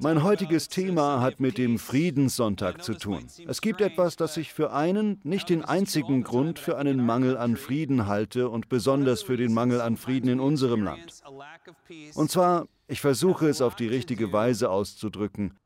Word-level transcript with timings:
Mein 0.00 0.22
heutiges 0.22 0.68
Thema 0.68 1.20
hat 1.20 1.40
mit 1.40 1.58
dem 1.58 1.78
Friedenssonntag 1.78 2.82
zu 2.82 2.94
tun. 2.94 3.26
Es 3.46 3.60
gibt 3.60 3.80
etwas, 3.80 4.16
das 4.16 4.36
ich 4.36 4.52
für 4.52 4.72
einen, 4.72 5.20
nicht 5.24 5.48
den 5.48 5.64
einzigen 5.64 6.22
Grund 6.22 6.58
für 6.58 6.76
einen 6.76 7.04
Mangel 7.04 7.36
an 7.36 7.56
Frieden 7.56 8.06
halte 8.06 8.48
und 8.48 8.68
besonders 8.68 9.22
für 9.22 9.36
den 9.36 9.54
Mangel 9.54 9.80
an 9.80 9.96
Frieden 9.96 10.28
in 10.28 10.40
unserem 10.40 10.82
Land. 10.82 11.22
Und 12.14 12.30
zwar, 12.30 12.68
ich 12.86 13.00
versuche 13.00 13.48
es 13.48 13.62
auf 13.62 13.74
die 13.76 13.88
richtige 13.88 14.32
Weise 14.32 14.70
auszudrücken. 14.70 15.58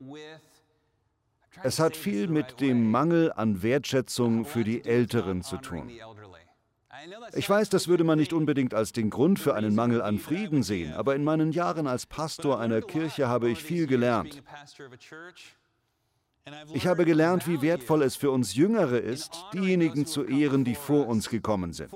Es 1.63 1.79
hat 1.79 1.97
viel 1.97 2.29
mit 2.29 2.61
dem 2.61 2.91
Mangel 2.91 3.33
an 3.33 3.63
Wertschätzung 3.63 4.45
für 4.45 4.65
die 4.65 4.85
Älteren 4.85 5.43
zu 5.43 5.57
tun. 5.57 5.91
Ich 7.35 7.49
weiß, 7.49 7.69
das 7.71 7.89
würde 7.89 8.05
man 8.05 8.19
nicht 8.19 8.33
unbedingt 8.33 8.75
als 8.75 8.93
den 8.93 9.11
Grund 9.11 9.39
für 9.39 9.55
einen 9.55 9.75
Mangel 9.75 10.03
an 10.03 10.19
Frieden 10.19 10.63
sehen, 10.63 10.93
aber 10.93 11.15
in 11.15 11.25
meinen 11.25 11.53
Jahren 11.53 11.87
als 11.87 12.07
Pastor 12.07 12.59
einer 12.61 12.83
Kirche 12.83 13.29
habe 13.29 13.51
ich 13.51 13.63
viel 13.63 13.87
gelernt. 13.87 14.43
Ich 16.73 16.87
habe 16.87 17.05
gelernt, 17.05 17.47
wie 17.47 17.63
wertvoll 17.63 18.03
es 18.03 18.17
für 18.17 18.31
uns 18.31 18.55
Jüngere 18.55 18.99
ist, 18.99 19.45
diejenigen 19.53 20.07
zu 20.07 20.25
ehren, 20.25 20.65
die 20.65 20.75
vor 20.75 21.07
uns 21.07 21.29
gekommen 21.29 21.73
sind. 21.73 21.91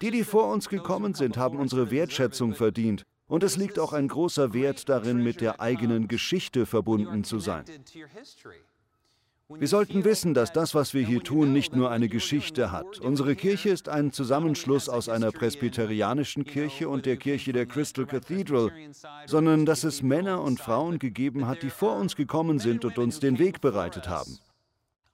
Die, 0.00 0.10
die 0.10 0.24
vor 0.24 0.52
uns 0.52 0.68
gekommen 0.68 1.14
sind, 1.14 1.36
haben 1.36 1.58
unsere 1.58 1.90
Wertschätzung 1.90 2.54
verdient. 2.54 3.04
Und 3.28 3.42
es 3.42 3.56
liegt 3.56 3.78
auch 3.78 3.92
ein 3.92 4.08
großer 4.08 4.52
Wert 4.52 4.88
darin, 4.88 5.22
mit 5.22 5.40
der 5.40 5.60
eigenen 5.60 6.06
Geschichte 6.06 6.64
verbunden 6.64 7.24
zu 7.24 7.40
sein. 7.40 7.64
Wir 9.48 9.68
sollten 9.68 10.04
wissen, 10.04 10.34
dass 10.34 10.52
das, 10.52 10.74
was 10.74 10.92
wir 10.92 11.06
hier 11.06 11.22
tun, 11.22 11.52
nicht 11.52 11.76
nur 11.76 11.90
eine 11.92 12.08
Geschichte 12.08 12.72
hat. 12.72 12.98
Unsere 12.98 13.36
Kirche 13.36 13.68
ist 13.68 13.88
ein 13.88 14.10
Zusammenschluss 14.10 14.88
aus 14.88 15.08
einer 15.08 15.30
presbyterianischen 15.30 16.44
Kirche 16.44 16.88
und 16.88 17.06
der 17.06 17.16
Kirche 17.16 17.52
der 17.52 17.64
Crystal 17.66 18.06
Cathedral, 18.06 18.72
sondern 19.26 19.64
dass 19.64 19.84
es 19.84 20.02
Männer 20.02 20.42
und 20.42 20.58
Frauen 20.58 20.98
gegeben 20.98 21.46
hat, 21.46 21.62
die 21.62 21.70
vor 21.70 21.96
uns 21.96 22.16
gekommen 22.16 22.58
sind 22.58 22.84
und 22.84 22.98
uns 22.98 23.20
den 23.20 23.38
Weg 23.38 23.60
bereitet 23.60 24.08
haben. 24.08 24.36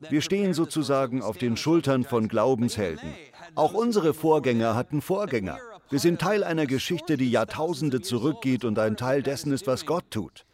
Wir 0.00 0.22
stehen 0.22 0.55
sozusagen 0.55 1.20
auf 1.20 1.36
den 1.36 1.58
Schultern 1.58 2.02
von 2.02 2.27
Glaubenshelden. 2.28 3.12
Auch 3.55 3.74
unsere 3.74 4.14
Vorgänger 4.14 4.74
hatten 4.74 5.02
Vorgänger. 5.02 5.58
Wir 5.91 5.98
sind 5.98 6.22
Teil 6.22 6.42
einer 6.42 6.67
Geschichte, 6.67 7.19
die 7.19 7.30
Jahrtausende 7.30 8.00
zurückgeht 8.00 8.64
und 8.64 8.78
ein 8.78 8.96
Teil 8.96 9.22
dessen 9.22 9.52
ist, 9.52 9.67
was 9.67 9.84
Gott 9.84 10.11
tut. 10.11 10.46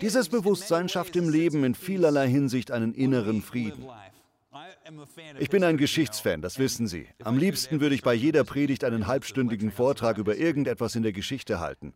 Dieses 0.00 0.28
Bewusstsein 0.28 0.88
schafft 0.88 1.16
im 1.16 1.28
Leben 1.28 1.64
in 1.64 1.74
vielerlei 1.74 2.28
Hinsicht 2.28 2.70
einen 2.70 2.94
inneren 2.94 3.42
Frieden. 3.42 3.84
Ich 5.38 5.48
bin 5.48 5.64
ein 5.64 5.78
Geschichtsfan, 5.78 6.42
das 6.42 6.58
wissen 6.58 6.86
Sie. 6.86 7.06
Am 7.22 7.38
liebsten 7.38 7.80
würde 7.80 7.94
ich 7.94 8.02
bei 8.02 8.12
jeder 8.12 8.44
Predigt 8.44 8.84
einen 8.84 9.06
halbstündigen 9.06 9.70
Vortrag 9.70 10.18
über 10.18 10.36
irgendetwas 10.36 10.94
in 10.94 11.02
der 11.02 11.12
Geschichte 11.12 11.60
halten. 11.60 11.94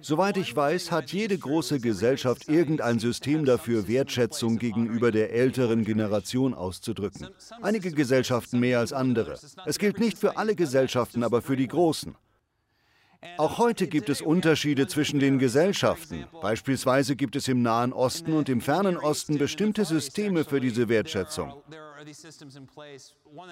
Soweit 0.00 0.36
ich 0.36 0.54
weiß, 0.54 0.92
hat 0.92 1.12
jede 1.12 1.36
große 1.36 1.80
Gesellschaft 1.80 2.48
irgendein 2.48 2.98
System 2.98 3.44
dafür, 3.44 3.88
Wertschätzung 3.88 4.58
gegenüber 4.58 5.10
der 5.10 5.32
älteren 5.32 5.84
Generation 5.84 6.54
auszudrücken. 6.54 7.28
Einige 7.60 7.90
Gesellschaften 7.90 8.60
mehr 8.60 8.78
als 8.78 8.92
andere. 8.92 9.38
Es 9.66 9.78
gilt 9.78 9.98
nicht 9.98 10.18
für 10.18 10.36
alle 10.36 10.54
Gesellschaften, 10.54 11.24
aber 11.24 11.42
für 11.42 11.56
die 11.56 11.68
großen. 11.68 12.14
Auch 13.36 13.58
heute 13.58 13.86
gibt 13.86 14.08
es 14.08 14.22
Unterschiede 14.22 14.86
zwischen 14.86 15.20
den 15.20 15.38
Gesellschaften. 15.38 16.26
Beispielsweise 16.40 17.16
gibt 17.16 17.36
es 17.36 17.48
im 17.48 17.62
Nahen 17.62 17.92
Osten 17.92 18.32
und 18.32 18.48
im 18.48 18.60
Fernen 18.60 18.96
Osten 18.96 19.38
bestimmte 19.38 19.84
Systeme 19.84 20.44
für 20.44 20.60
diese 20.60 20.88
Wertschätzung. 20.88 21.54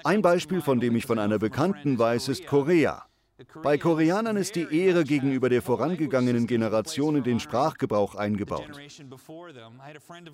Ein 0.04 0.22
Beispiel, 0.22 0.62
von 0.62 0.80
dem 0.80 0.96
ich 0.96 1.04
von 1.04 1.18
einer 1.18 1.38
Bekannten 1.38 1.98
weiß, 1.98 2.28
ist 2.28 2.46
Korea. 2.46 3.07
Bei 3.62 3.78
Koreanern 3.78 4.36
ist 4.36 4.56
die 4.56 4.66
Ehre 4.70 5.04
gegenüber 5.04 5.48
der 5.48 5.62
vorangegangenen 5.62 6.48
Generation 6.48 7.16
in 7.16 7.22
den 7.22 7.38
Sprachgebrauch 7.38 8.16
eingebaut. 8.16 8.68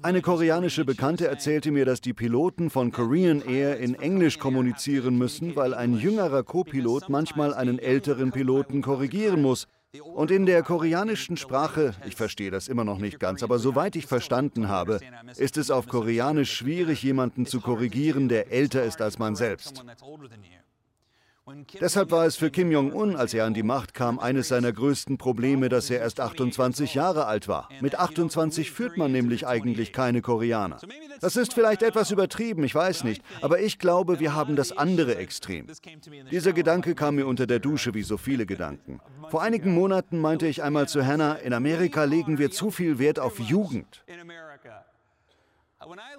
Eine 0.03 0.23
koreanische 0.23 0.87
Bekannte 0.87 1.27
erzählte 1.27 1.71
mir, 1.71 1.85
dass 1.85 2.01
die 2.01 2.15
Piloten 2.15 2.71
von 2.71 2.93
Korean 2.93 3.43
Air 3.43 3.79
in 3.79 3.95
Englisch 3.95 4.39
kommunizieren 4.39 5.19
müssen, 5.19 5.55
weil 5.55 5.75
ein 5.75 5.99
jüngerer 5.99 6.43
Co-Pilot 6.45 7.11
manchmal 7.11 7.53
einen 7.53 7.79
älteren 7.79 8.33
Piloten 8.33 8.81
korrigieren 8.81 9.43
muss. 9.43 9.67
Und 10.15 10.31
in 10.31 10.47
der 10.47 10.63
koreanischen 10.63 11.37
Sprache, 11.37 11.95
ich 12.07 12.17
verstehe 12.17 12.51
das 12.51 12.69
immer 12.69 12.85
noch 12.85 12.99
nicht 12.99 13.21
ganz, 13.21 13.43
aber 13.43 13.59
soweit 13.59 13.95
ich 13.97 14.07
verstanden 14.07 14.69
habe, 14.69 14.99
ist 15.37 15.57
es 15.57 15.71
auf 15.71 15.87
Koreanisch 15.87 16.53
schwierig, 16.53 17.03
jemanden 17.03 17.47
zu 17.47 17.61
korrigieren, 17.61 18.29
der 18.29 18.51
älter 18.51 18.83
ist 18.83 19.01
als 19.01 19.19
man 19.19 19.37
selbst. 19.37 19.85
Deshalb 21.79 22.11
war 22.11 22.25
es 22.25 22.37
für 22.37 22.51
Kim 22.51 22.73
Jong-un, 22.73 23.17
als 23.17 23.35
er 23.35 23.45
an 23.45 23.53
die 23.53 23.63
Macht 23.63 23.93
kam, 23.93 24.19
eines 24.19 24.49
seiner 24.49 24.73
größten 24.73 25.19
Probleme, 25.19 25.69
dass 25.69 25.91
er 25.91 26.01
erst 26.01 26.19
28 26.19 26.95
Jahre 26.95 27.27
alt 27.27 27.49
war. 27.49 27.69
Mit 27.83 27.99
28 27.99 28.71
führt 28.71 28.97
man 28.97 29.13
nämlich 29.13 29.47
eigentlich 29.47 29.93
keine 29.93 30.23
Koreaner. 30.23 30.79
Das 31.21 31.37
ist 31.37 31.53
vielleicht 31.53 31.83
etwas 31.83 32.11
übertrieben, 32.11 32.65
ich 32.65 32.75
weiß 32.75 33.05
nicht, 33.05 33.23
aber 33.43 33.61
ich 33.61 33.79
glaube, 33.79 34.21
wir 34.21 34.35
haben 34.35 34.57
das 34.57 34.73
andere 34.73 35.17
Extrem. 35.17 35.67
Dieser 36.31 36.55
Gedanke 36.55 36.95
kam 36.95 37.17
mir 37.17 37.27
unter 37.27 37.47
der 37.47 37.59
Dusche 37.59 37.93
wie 37.93 38.05
so 38.05 38.17
viele 38.17 38.47
Gedanken. 38.47 39.01
Vor 39.29 39.43
einigen 39.43 39.75
Monaten 39.75 40.21
meinte 40.21 40.47
ich 40.47 40.63
einmal 40.63 40.89
zu 40.89 41.05
Hannah, 41.05 41.35
in 41.35 41.53
Amerika 41.53 42.05
legen 42.05 42.39
wir 42.39 42.53
zu 42.53 42.71
viel 42.71 42.99
Wert 42.99 43.19
auf 43.19 43.39
Jugend. 43.39 44.03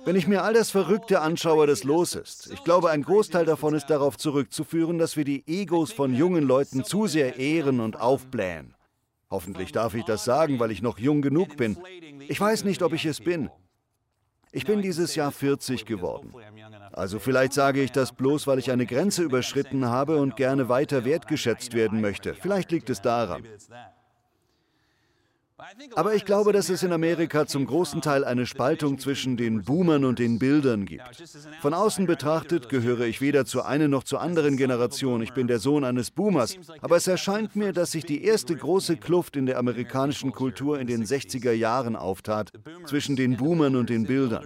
Wenn 0.03 0.15
ich 0.15 0.27
mir 0.27 0.43
all 0.43 0.53
das 0.53 0.71
Verrückte 0.71 1.21
anschaue, 1.21 1.67
das 1.67 1.83
los 1.83 2.15
ist, 2.15 2.51
ich 2.51 2.63
glaube, 2.63 2.89
ein 2.89 3.03
Großteil 3.03 3.45
davon 3.45 3.73
ist 3.73 3.87
darauf 3.87 4.17
zurückzuführen, 4.17 4.97
dass 4.97 5.17
wir 5.17 5.25
die 5.25 5.43
Egos 5.47 5.91
von 5.91 6.13
jungen 6.13 6.43
Leuten 6.43 6.83
zu 6.83 7.07
sehr 7.07 7.37
ehren 7.37 7.79
und 7.79 7.99
aufblähen. 7.99 8.75
Hoffentlich 9.29 9.71
darf 9.71 9.95
ich 9.95 10.05
das 10.05 10.23
sagen, 10.23 10.59
weil 10.59 10.71
ich 10.71 10.81
noch 10.81 10.99
jung 10.99 11.21
genug 11.21 11.57
bin. 11.57 11.77
Ich 12.27 12.39
weiß 12.39 12.63
nicht, 12.63 12.81
ob 12.81 12.93
ich 12.93 13.05
es 13.05 13.19
bin. 13.19 13.49
Ich 14.51 14.65
bin 14.65 14.81
dieses 14.81 15.15
Jahr 15.15 15.33
40 15.33 15.85
geworden. 15.85 16.33
Also 16.93 17.19
vielleicht 17.19 17.51
sage 17.51 17.81
ich 17.81 17.91
das 17.91 18.13
bloß, 18.13 18.47
weil 18.47 18.59
ich 18.59 18.71
eine 18.71 18.85
Grenze 18.85 19.23
überschritten 19.23 19.85
habe 19.87 20.21
und 20.21 20.37
gerne 20.37 20.69
weiter 20.69 21.03
wertgeschätzt 21.03 21.73
werden 21.73 21.99
möchte. 21.99 22.33
Vielleicht 22.33 22.71
liegt 22.71 22.89
es 22.89 23.01
daran. 23.01 23.43
Aber 25.95 26.15
ich 26.15 26.25
glaube, 26.25 26.53
dass 26.53 26.69
es 26.69 26.83
in 26.83 26.91
Amerika 26.91 27.45
zum 27.45 27.65
großen 27.65 28.01
Teil 28.01 28.23
eine 28.23 28.45
Spaltung 28.45 28.99
zwischen 28.99 29.37
den 29.37 29.63
Boomern 29.63 30.05
und 30.05 30.19
den 30.19 30.39
Bildern 30.39 30.85
gibt. 30.85 31.23
Von 31.61 31.73
außen 31.73 32.05
betrachtet 32.05 32.69
gehöre 32.69 33.01
ich 33.01 33.21
weder 33.21 33.45
zur 33.45 33.65
einen 33.65 33.91
noch 33.91 34.03
zur 34.03 34.21
anderen 34.21 34.57
Generation. 34.57 35.21
Ich 35.21 35.33
bin 35.33 35.47
der 35.47 35.59
Sohn 35.59 35.83
eines 35.83 36.11
Boomers. 36.11 36.57
Aber 36.81 36.97
es 36.97 37.07
erscheint 37.07 37.55
mir, 37.55 37.73
dass 37.73 37.91
sich 37.91 38.05
die 38.05 38.23
erste 38.23 38.55
große 38.55 38.97
Kluft 38.97 39.35
in 39.35 39.45
der 39.45 39.57
amerikanischen 39.57 40.31
Kultur 40.31 40.79
in 40.79 40.87
den 40.87 41.05
60er 41.05 41.51
Jahren 41.51 41.95
auftat, 41.95 42.51
zwischen 42.85 43.15
den 43.15 43.37
Boomern 43.37 43.75
und 43.75 43.89
den 43.89 44.05
Bildern. 44.05 44.45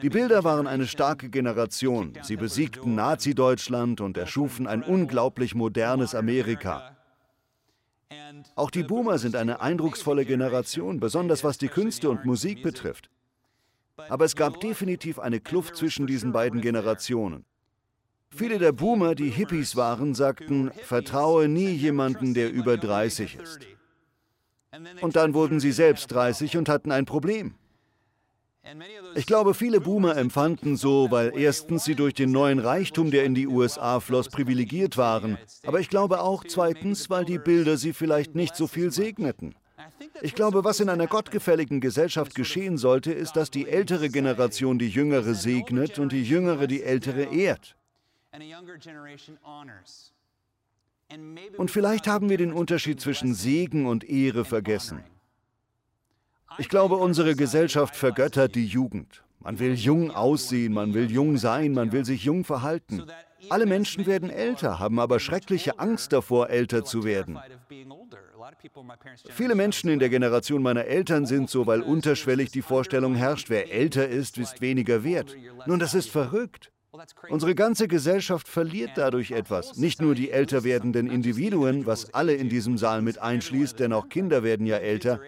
Die 0.00 0.08
Bilder 0.08 0.42
waren 0.42 0.66
eine 0.66 0.86
starke 0.86 1.28
Generation. 1.28 2.14
Sie 2.22 2.36
besiegten 2.36 2.94
Nazi-Deutschland 2.94 4.00
und 4.00 4.16
erschufen 4.16 4.66
ein 4.66 4.82
unglaublich 4.82 5.54
modernes 5.54 6.14
Amerika. 6.14 6.96
Auch 8.54 8.70
die 8.70 8.82
Boomer 8.82 9.18
sind 9.18 9.36
eine 9.36 9.60
eindrucksvolle 9.60 10.24
Generation, 10.24 11.00
besonders 11.00 11.44
was 11.44 11.58
die 11.58 11.68
Künste 11.68 12.10
und 12.10 12.24
Musik 12.24 12.62
betrifft. 12.62 13.10
Aber 14.08 14.24
es 14.24 14.36
gab 14.36 14.60
definitiv 14.60 15.18
eine 15.18 15.40
Kluft 15.40 15.76
zwischen 15.76 16.06
diesen 16.06 16.32
beiden 16.32 16.60
Generationen. 16.60 17.44
Viele 18.34 18.58
der 18.58 18.72
Boomer, 18.72 19.14
die 19.14 19.28
Hippies 19.28 19.76
waren, 19.76 20.14
sagten, 20.14 20.70
vertraue 20.82 21.48
nie 21.48 21.70
jemanden, 21.70 22.32
der 22.32 22.50
über 22.50 22.78
30 22.78 23.36
ist. 23.36 23.60
Und 25.02 25.16
dann 25.16 25.34
wurden 25.34 25.60
sie 25.60 25.72
selbst 25.72 26.10
30 26.12 26.56
und 26.56 26.68
hatten 26.70 26.92
ein 26.92 27.04
Problem. 27.04 27.54
Ich 29.14 29.26
glaube, 29.26 29.54
viele 29.54 29.80
Boomer 29.80 30.16
empfanden 30.16 30.76
so, 30.76 31.10
weil 31.10 31.32
erstens 31.36 31.84
sie 31.84 31.94
durch 31.94 32.14
den 32.14 32.30
neuen 32.30 32.60
Reichtum, 32.60 33.10
der 33.10 33.24
in 33.24 33.34
die 33.34 33.48
USA 33.48 33.98
floss, 33.98 34.28
privilegiert 34.28 34.96
waren. 34.96 35.36
Aber 35.66 35.80
ich 35.80 35.88
glaube 35.88 36.20
auch 36.20 36.44
zweitens, 36.44 37.10
weil 37.10 37.24
die 37.24 37.38
Bilder 37.38 37.76
sie 37.76 37.92
vielleicht 37.92 38.34
nicht 38.34 38.54
so 38.54 38.66
viel 38.66 38.92
segneten. 38.92 39.54
Ich 40.20 40.34
glaube, 40.34 40.64
was 40.64 40.80
in 40.80 40.88
einer 40.88 41.06
gottgefälligen 41.08 41.80
Gesellschaft 41.80 42.34
geschehen 42.34 42.78
sollte, 42.78 43.12
ist, 43.12 43.32
dass 43.34 43.50
die 43.50 43.68
ältere 43.68 44.08
Generation 44.08 44.78
die 44.78 44.88
jüngere 44.88 45.34
segnet 45.34 45.98
und 45.98 46.12
die 46.12 46.22
jüngere 46.22 46.66
die 46.66 46.82
ältere 46.82 47.24
ehrt. 47.24 47.76
Und 51.58 51.70
vielleicht 51.70 52.06
haben 52.06 52.30
wir 52.30 52.38
den 52.38 52.52
Unterschied 52.52 53.00
zwischen 53.00 53.34
Segen 53.34 53.86
und 53.86 54.04
Ehre 54.08 54.44
vergessen. 54.44 55.02
Ich 56.58 56.68
glaube, 56.68 56.96
unsere 56.96 57.34
Gesellschaft 57.34 57.96
vergöttert 57.96 58.54
die 58.54 58.66
Jugend. 58.66 59.22
Man 59.40 59.58
will 59.58 59.74
jung 59.74 60.10
aussehen, 60.10 60.72
man 60.72 60.94
will 60.94 61.10
jung 61.10 61.36
sein, 61.36 61.72
man 61.72 61.90
will 61.90 62.04
sich 62.04 62.24
jung 62.24 62.44
verhalten. 62.44 63.04
Alle 63.48 63.66
Menschen 63.66 64.06
werden 64.06 64.30
älter, 64.30 64.78
haben 64.78 65.00
aber 65.00 65.18
schreckliche 65.18 65.80
Angst 65.80 66.12
davor, 66.12 66.50
älter 66.50 66.84
zu 66.84 67.02
werden. 67.02 67.38
Viele 69.30 69.54
Menschen 69.54 69.90
in 69.90 69.98
der 69.98 70.10
Generation 70.10 70.62
meiner 70.62 70.84
Eltern 70.84 71.26
sind 71.26 71.50
so, 71.50 71.66
weil 71.66 71.82
unterschwellig 71.82 72.52
die 72.52 72.62
Vorstellung 72.62 73.14
herrscht, 73.14 73.50
wer 73.50 73.72
älter 73.72 74.08
ist, 74.08 74.38
ist 74.38 74.60
weniger 74.60 75.02
wert. 75.02 75.34
Nun, 75.66 75.80
das 75.80 75.94
ist 75.94 76.10
verrückt. 76.10 76.70
Unsere 77.30 77.54
ganze 77.54 77.88
Gesellschaft 77.88 78.46
verliert 78.46 78.92
dadurch 78.96 79.30
etwas. 79.30 79.76
Nicht 79.76 80.02
nur 80.02 80.14
die 80.14 80.30
älter 80.30 80.62
werdenden 80.62 81.10
Individuen, 81.10 81.86
was 81.86 82.12
alle 82.12 82.34
in 82.34 82.48
diesem 82.50 82.76
Saal 82.76 83.00
mit 83.00 83.18
einschließt, 83.18 83.80
denn 83.80 83.92
auch 83.94 84.08
Kinder 84.08 84.42
werden 84.42 84.66
ja 84.66 84.76
älter, 84.76 85.18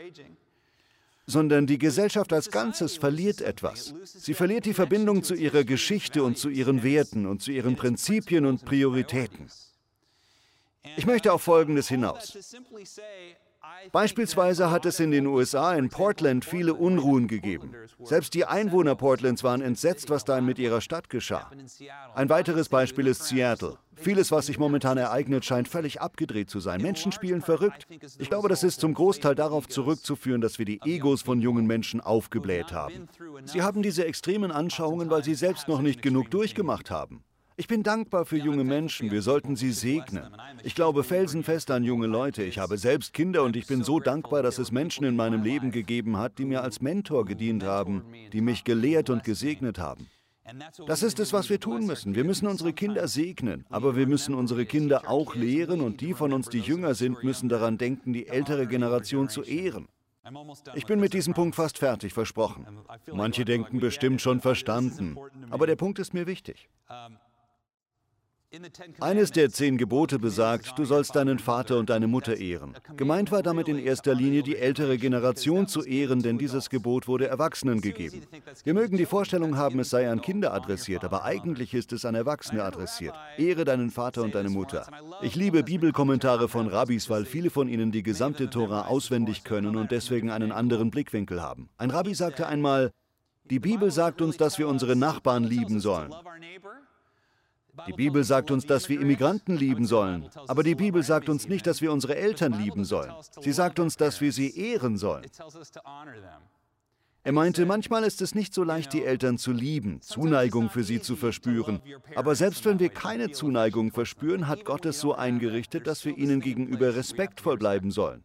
sondern 1.27 1.67
die 1.67 1.79
Gesellschaft 1.79 2.33
als 2.33 2.51
Ganzes 2.51 2.97
verliert 2.97 3.41
etwas. 3.41 3.95
Sie 4.05 4.35
verliert 4.35 4.67
die 4.67 4.75
Verbindung 4.75 5.23
zu 5.23 5.35
ihrer 5.35 5.65
Geschichte 5.65 6.23
und 6.23 6.39
zu 6.39 6.49
ihren 6.49 6.83
Werten 6.83 7.27
und 7.27 7.43
zu 7.43 7.51
ihren 7.51 7.77
Prinzipien 7.77 8.45
und 8.45 8.65
Prioritäten. 8.65 9.49
Ich 10.97 11.07
möchte 11.07 11.33
auf 11.33 11.43
Folgendes 11.43 11.89
hinaus. 11.89 12.37
Beispielsweise 13.93 14.71
hat 14.71 14.87
es 14.87 15.01
in 15.01 15.11
den 15.11 15.27
USA 15.27 15.75
in 15.75 15.89
Portland 15.89 16.45
viele 16.45 16.75
Unruhen 16.75 17.29
gegeben. 17.29 17.75
Selbst 18.03 18.35
die 18.35 18.45
Einwohner 18.45 18.95
Portlands 18.95 19.45
waren 19.45 19.61
entsetzt, 19.61 20.11
was 20.11 20.25
da 20.25 20.41
mit 20.41 20.59
ihrer 20.59 20.81
Stadt 20.81 21.11
geschah. 21.11 21.51
Ein 22.15 22.29
weiteres 22.29 22.69
Beispiel 22.69 23.07
ist 23.07 23.25
Seattle. 23.25 23.79
Vieles, 23.97 24.33
was 24.33 24.47
sich 24.47 24.59
momentan 24.59 24.99
ereignet, 24.99 25.45
scheint 25.45 25.69
völlig 25.69 26.01
abgedreht 26.01 26.51
zu 26.51 26.61
sein. 26.61 26.83
Menschen 26.83 27.13
spielen 27.13 27.43
verrückt. 27.43 27.87
Ich 28.19 28.29
glaube, 28.29 28.49
das 28.49 28.65
ist 28.65 28.81
zum 28.81 28.95
Großteil 28.95 29.35
darauf 29.35 29.69
zurückzuführen, 29.69 30.41
dass 30.41 30.59
wir 30.59 30.67
die 30.67 30.81
Egos 30.85 31.23
von 31.23 31.41
jungen 31.41 31.67
Menschen 31.67 32.01
aufgebläht 32.01 32.73
haben. 32.73 33.09
Sie 33.45 33.63
haben 33.63 33.83
diese 33.83 34.05
extremen 34.05 34.51
Anschauungen, 34.51 35.11
weil 35.11 35.23
sie 35.23 35.35
selbst 35.35 35.69
noch 35.69 35.81
nicht 35.81 36.03
genug 36.03 36.31
durchgemacht 36.31 36.91
haben. 36.91 37.23
Ich 37.57 37.69
bin 37.69 37.85
dankbar 37.85 38.25
für 38.25 38.37
junge 38.37 38.65
Menschen, 38.65 39.13
wir 39.13 39.23
sollten 39.23 39.55
sie 39.55 39.71
segnen. 39.71 40.37
Ich 40.65 40.75
glaube 40.75 41.05
felsenfest 41.05 41.71
an 41.71 41.85
junge 41.85 42.09
Leute. 42.09 42.43
Ich 42.43 42.59
habe 42.59 42.79
selbst 42.79 43.13
Kinder 43.13 43.45
und 43.45 43.55
ich 43.55 43.69
bin 43.69 43.85
so 43.85 44.01
dankbar, 44.01 44.43
dass 44.43 44.59
es 44.59 44.73
Menschen 44.73 45.05
in 45.05 45.15
meinem 45.15 45.45
Leben 45.45 45.71
gegeben 45.71 46.17
hat, 46.17 46.39
die 46.39 46.47
mir 46.47 46.63
als 46.63 46.81
Mentor 46.81 47.25
gedient 47.25 47.63
haben, 47.63 48.03
die 48.33 48.41
mich 48.41 48.65
gelehrt 48.65 49.09
und 49.09 49.23
gesegnet 49.23 49.79
haben. 49.79 50.09
Das 50.89 51.05
ist 51.05 51.21
es, 51.21 51.33
was 51.33 51.49
wir 51.49 51.61
tun 51.61 51.87
müssen. 51.87 52.17
Wir 52.17 52.25
müssen 52.25 52.49
unsere 52.49 52.73
Kinder 52.73 53.07
segnen, 53.07 53.65
aber 53.71 53.95
wir 53.95 54.09
müssen 54.09 54.35
unsere 54.35 54.67
Kinder 54.67 55.09
auch 55.09 55.37
lehren 55.37 55.81
und 55.81 56.01
die 56.01 56.13
von 56.13 56.33
uns, 56.33 56.49
die 56.49 56.59
jünger 56.59 56.95
sind, 56.95 57.23
müssen 57.23 57.49
daran 57.49 57.79
denken, 57.79 58.13
die 58.13 58.27
ältere 58.27 58.67
Generation 58.67 59.29
zu 59.29 59.43
ehren. 59.43 59.87
Ich 60.75 60.87
bin 60.87 60.99
mit 60.99 61.15
diesem 61.15 61.35
Punkt 61.35 61.55
fast 61.55 61.79
fertig, 61.79 62.15
versprochen. 62.15 62.67
Manche 63.13 63.45
denken 63.45 63.79
bestimmt 63.79 64.21
schon 64.21 64.41
verstanden, 64.41 65.17
aber 65.51 65.69
der 65.69 65.77
Punkt 65.77 66.01
ist 66.01 66.15
mir 66.15 66.27
wichtig. 66.27 66.69
Eines 69.01 69.31
der 69.31 69.51
zehn 69.51 69.79
Gebote 69.79 70.19
besagt, 70.19 70.79
du 70.79 70.85
sollst 70.85 71.17
deinen 71.17 71.39
Vater 71.39 71.79
und 71.79 71.91
deine 71.91 72.07
Mutter 72.07 72.37
ehren. 72.37 72.75
Gemeint 72.97 73.33
war 73.33 73.43
damit 73.43 73.69
in 73.69 73.79
erster 73.79 74.15
Linie 74.15 74.43
die 74.43 74.57
ältere 74.57 74.99
Generation 74.99 75.67
zu 75.67 75.83
ehren, 75.85 76.23
denn 76.23 76.39
dieses 76.39 76.71
Gebot 76.71 77.09
wurde 77.09 77.29
Erwachsenen 77.29 77.81
gegeben. 77.81 78.23
Wir 78.63 78.75
mögen 78.75 78.97
die 78.97 79.07
Vorstellung 79.07 79.57
haben, 79.57 79.79
es 79.81 79.91
sei 79.91 80.11
an 80.11 80.21
Kinder 80.21 80.53
adressiert, 80.53 81.05
aber 81.05 81.25
eigentlich 81.25 81.75
ist 81.75 81.93
es 81.93 82.05
an 82.05 82.15
Erwachsene 82.15 82.63
adressiert. 82.63 83.15
Ehre 83.39 83.65
deinen 83.65 83.91
Vater 83.91 84.23
und 84.23 84.35
deine 84.35 84.51
Mutter. 84.51 84.87
Ich 85.23 85.35
liebe 85.35 85.63
Bibelkommentare 85.63 86.49
von 86.49 86.69
Rabbis, 86.69 87.11
weil 87.11 87.25
viele 87.25 87.51
von 87.51 87.69
ihnen 87.69 87.93
die 87.93 88.03
gesamte 88.03 88.51
Tora 88.51 88.87
auswendig 88.87 89.45
können 89.45 89.77
und 89.77 89.91
deswegen 89.91 90.31
einen 90.31 90.53
anderen 90.53 90.91
Blickwinkel 90.91 91.43
haben. 91.43 91.69
Ein 91.77 91.91
Rabbi 91.91 92.15
sagte 92.15 92.47
einmal, 92.47 92.91
die 93.45 93.61
Bibel 93.61 93.91
sagt 93.91 94.23
uns, 94.23 94.37
dass 94.39 94.59
wir 94.59 94.69
unsere 94.69 94.97
Nachbarn 94.97 95.45
lieben 95.45 95.81
sollen. 95.81 96.15
Die 97.89 97.93
Bibel 97.93 98.23
sagt 98.25 98.51
uns, 98.51 98.67
dass 98.67 98.89
wir 98.89 99.01
Immigranten 99.01 99.57
lieben 99.57 99.87
sollen, 99.87 100.29
aber 100.47 100.63
die 100.63 100.75
Bibel 100.75 101.03
sagt 101.03 101.29
uns 101.29 101.49
nicht, 101.49 101.67
dass 101.67 101.81
wir 101.81 101.93
unsere 101.93 102.17
Eltern 102.17 102.53
lieben 102.53 102.85
sollen. 102.85 103.13
Sie 103.41 103.53
sagt 103.53 103.79
uns, 103.81 103.97
dass 103.97 104.21
wir 104.21 104.33
sie 104.33 104.57
ehren 104.57 104.97
sollen. 104.97 105.27
Er 107.27 107.33
meinte, 107.33 107.65
manchmal 107.65 108.05
ist 108.05 108.21
es 108.21 108.35
nicht 108.35 108.53
so 108.53 108.65
leicht, 108.65 108.93
die 108.93 109.03
Eltern 109.03 109.39
zu 109.39 109.51
lieben, 109.51 110.03
Zuneigung 110.03 110.69
für 110.69 110.85
sie 110.85 111.01
zu 111.01 111.17
verspüren. 111.17 111.81
Aber 112.15 112.35
selbst 112.35 112.67
wenn 112.67 112.79
wir 112.79 112.91
keine 112.91 113.31
Zuneigung 113.31 113.93
verspüren, 113.93 114.47
hat 114.47 114.67
Gott 114.67 114.85
es 114.85 115.01
so 115.01 115.15
eingerichtet, 115.15 115.87
dass 115.87 116.05
wir 116.05 116.19
ihnen 116.19 116.41
gegenüber 116.41 116.95
respektvoll 116.95 117.57
bleiben 117.57 117.91
sollen. 117.91 118.25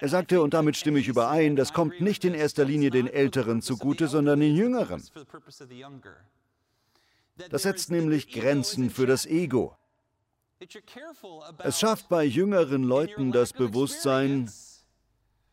Er 0.00 0.08
sagte, 0.08 0.42
und 0.42 0.54
damit 0.54 0.76
stimme 0.76 0.98
ich 0.98 1.08
überein, 1.08 1.56
das 1.56 1.72
kommt 1.72 2.00
nicht 2.00 2.24
in 2.24 2.34
erster 2.34 2.64
Linie 2.66 2.90
den 2.90 3.06
Älteren 3.06 3.62
zugute, 3.62 4.06
sondern 4.08 4.40
den 4.40 4.54
Jüngeren. 4.54 5.02
Das 7.50 7.62
setzt 7.62 7.90
nämlich 7.90 8.28
Grenzen 8.32 8.90
für 8.90 9.06
das 9.06 9.26
Ego. 9.26 9.76
Es 11.58 11.80
schafft 11.80 12.08
bei 12.08 12.24
jüngeren 12.24 12.84
Leuten 12.84 13.32
das 13.32 13.52
Bewusstsein, 13.52 14.50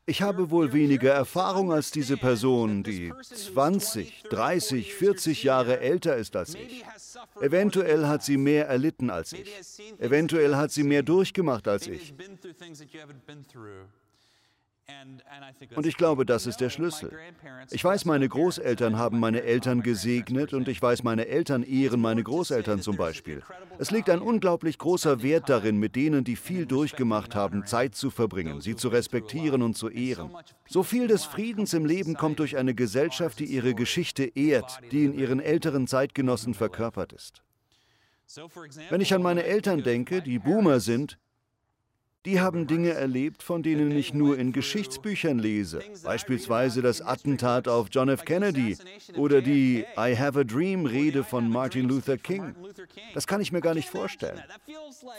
ich 0.06 0.22
habe 0.22 0.50
wohl 0.50 0.74
weniger 0.74 1.14
Erfahrung 1.14 1.72
als 1.72 1.92
diese 1.92 2.18
Person, 2.18 2.84
die 2.84 3.14
20, 3.22 4.24
30, 4.24 4.94
40 4.94 5.44
Jahre 5.44 5.80
älter 5.80 6.18
ist 6.18 6.36
als 6.36 6.56
ich. 6.56 6.84
Eventuell 7.40 8.08
hat 8.08 8.24
sie 8.24 8.38
mehr 8.38 8.68
erlitten 8.68 9.10
als 9.10 9.34
ich. 9.34 9.48
Eventuell 10.00 10.56
hat 10.56 10.72
sie 10.72 10.84
mehr 10.84 11.04
durchgemacht 11.04 11.68
als 11.68 11.88
ich. 11.88 12.14
Und 15.76 15.86
ich 15.86 15.98
glaube, 15.98 16.26
das 16.26 16.46
ist 16.46 16.62
der 16.62 16.70
Schlüssel. 16.70 17.12
Ich 17.70 17.84
weiß, 17.84 18.06
meine 18.06 18.28
Großeltern 18.28 18.98
haben 18.98 19.20
meine 19.20 19.44
Eltern 19.44 19.82
gesegnet 19.82 20.54
und 20.54 20.68
ich 20.68 20.82
weiß, 20.82 21.04
meine 21.04 21.28
Eltern 21.28 21.64
ehren 21.64 22.02
meine 22.02 22.24
Großeltern 22.24 22.82
zum 22.82 22.98
Beispiel. 22.98 23.44
Es 23.78 23.92
liegt 23.92 24.10
ein 24.10 24.22
unglaublich 24.22 24.78
großer 24.78 25.24
Wert 25.24 25.50
darin, 25.50 25.78
mit 25.78 25.96
denen, 25.96 26.24
die 26.24 26.36
viel 26.36 26.66
durchgemacht 26.66 27.36
haben, 27.36 27.66
Zeit 27.66 27.96
zu 27.96 28.10
verbringen, 28.10 28.62
sie 28.62 28.76
zu 28.76 28.90
respektieren 28.90 29.62
und 29.62 29.76
zu 29.76 29.90
ehren. 29.90 30.32
So 30.68 30.84
viel 30.84 31.08
des 31.08 31.26
Friedens 31.26 31.74
im 31.74 31.86
Leben 31.86 32.16
kommt 32.16 32.40
durch 32.40 32.58
eine 32.58 32.74
Gesellschaft, 32.74 33.40
die 33.40 33.46
ihre 33.46 33.74
Geschichte 33.74 34.24
ehrt, 34.24 34.80
die 34.92 35.06
in 35.06 35.14
ihren 35.14 35.40
älteren 35.40 35.88
Zeitgenossen 35.88 36.54
verkörpert 36.54 37.14
ist. 37.14 37.44
Wenn 38.90 39.02
ich 39.02 39.14
an 39.14 39.22
meine 39.22 39.44
Eltern 39.44 39.84
denke, 39.84 40.22
die 40.22 40.40
Boomer 40.40 40.80
sind, 40.80 41.18
die 42.26 42.40
haben 42.40 42.68
Dinge 42.68 42.92
erlebt, 42.92 43.42
von 43.42 43.64
denen 43.64 43.92
ich 43.92 44.14
nur 44.14 44.38
in 44.38 44.52
Geschichtsbüchern 44.52 45.40
lese, 45.40 45.82
beispielsweise 46.04 46.82
das 46.84 47.02
Attentat 47.02 47.68
auf 47.68 47.88
John 47.92 48.10
F. 48.10 48.26
Kennedy 48.26 48.78
oder 49.18 49.42
die 49.42 49.86
I 49.98 50.16
Have 50.16 50.40
a 50.40 50.44
Dream 50.44 50.86
Rede 50.86 51.24
von 51.24 51.50
Martin 51.50 51.88
Luther 51.88 52.18
King. 52.18 52.56
Das 53.16 53.26
kann 53.26 53.42
ich 53.42 53.52
mir 53.52 53.62
gar 53.62 53.74
nicht 53.74 53.90
vorstellen. 53.90 54.40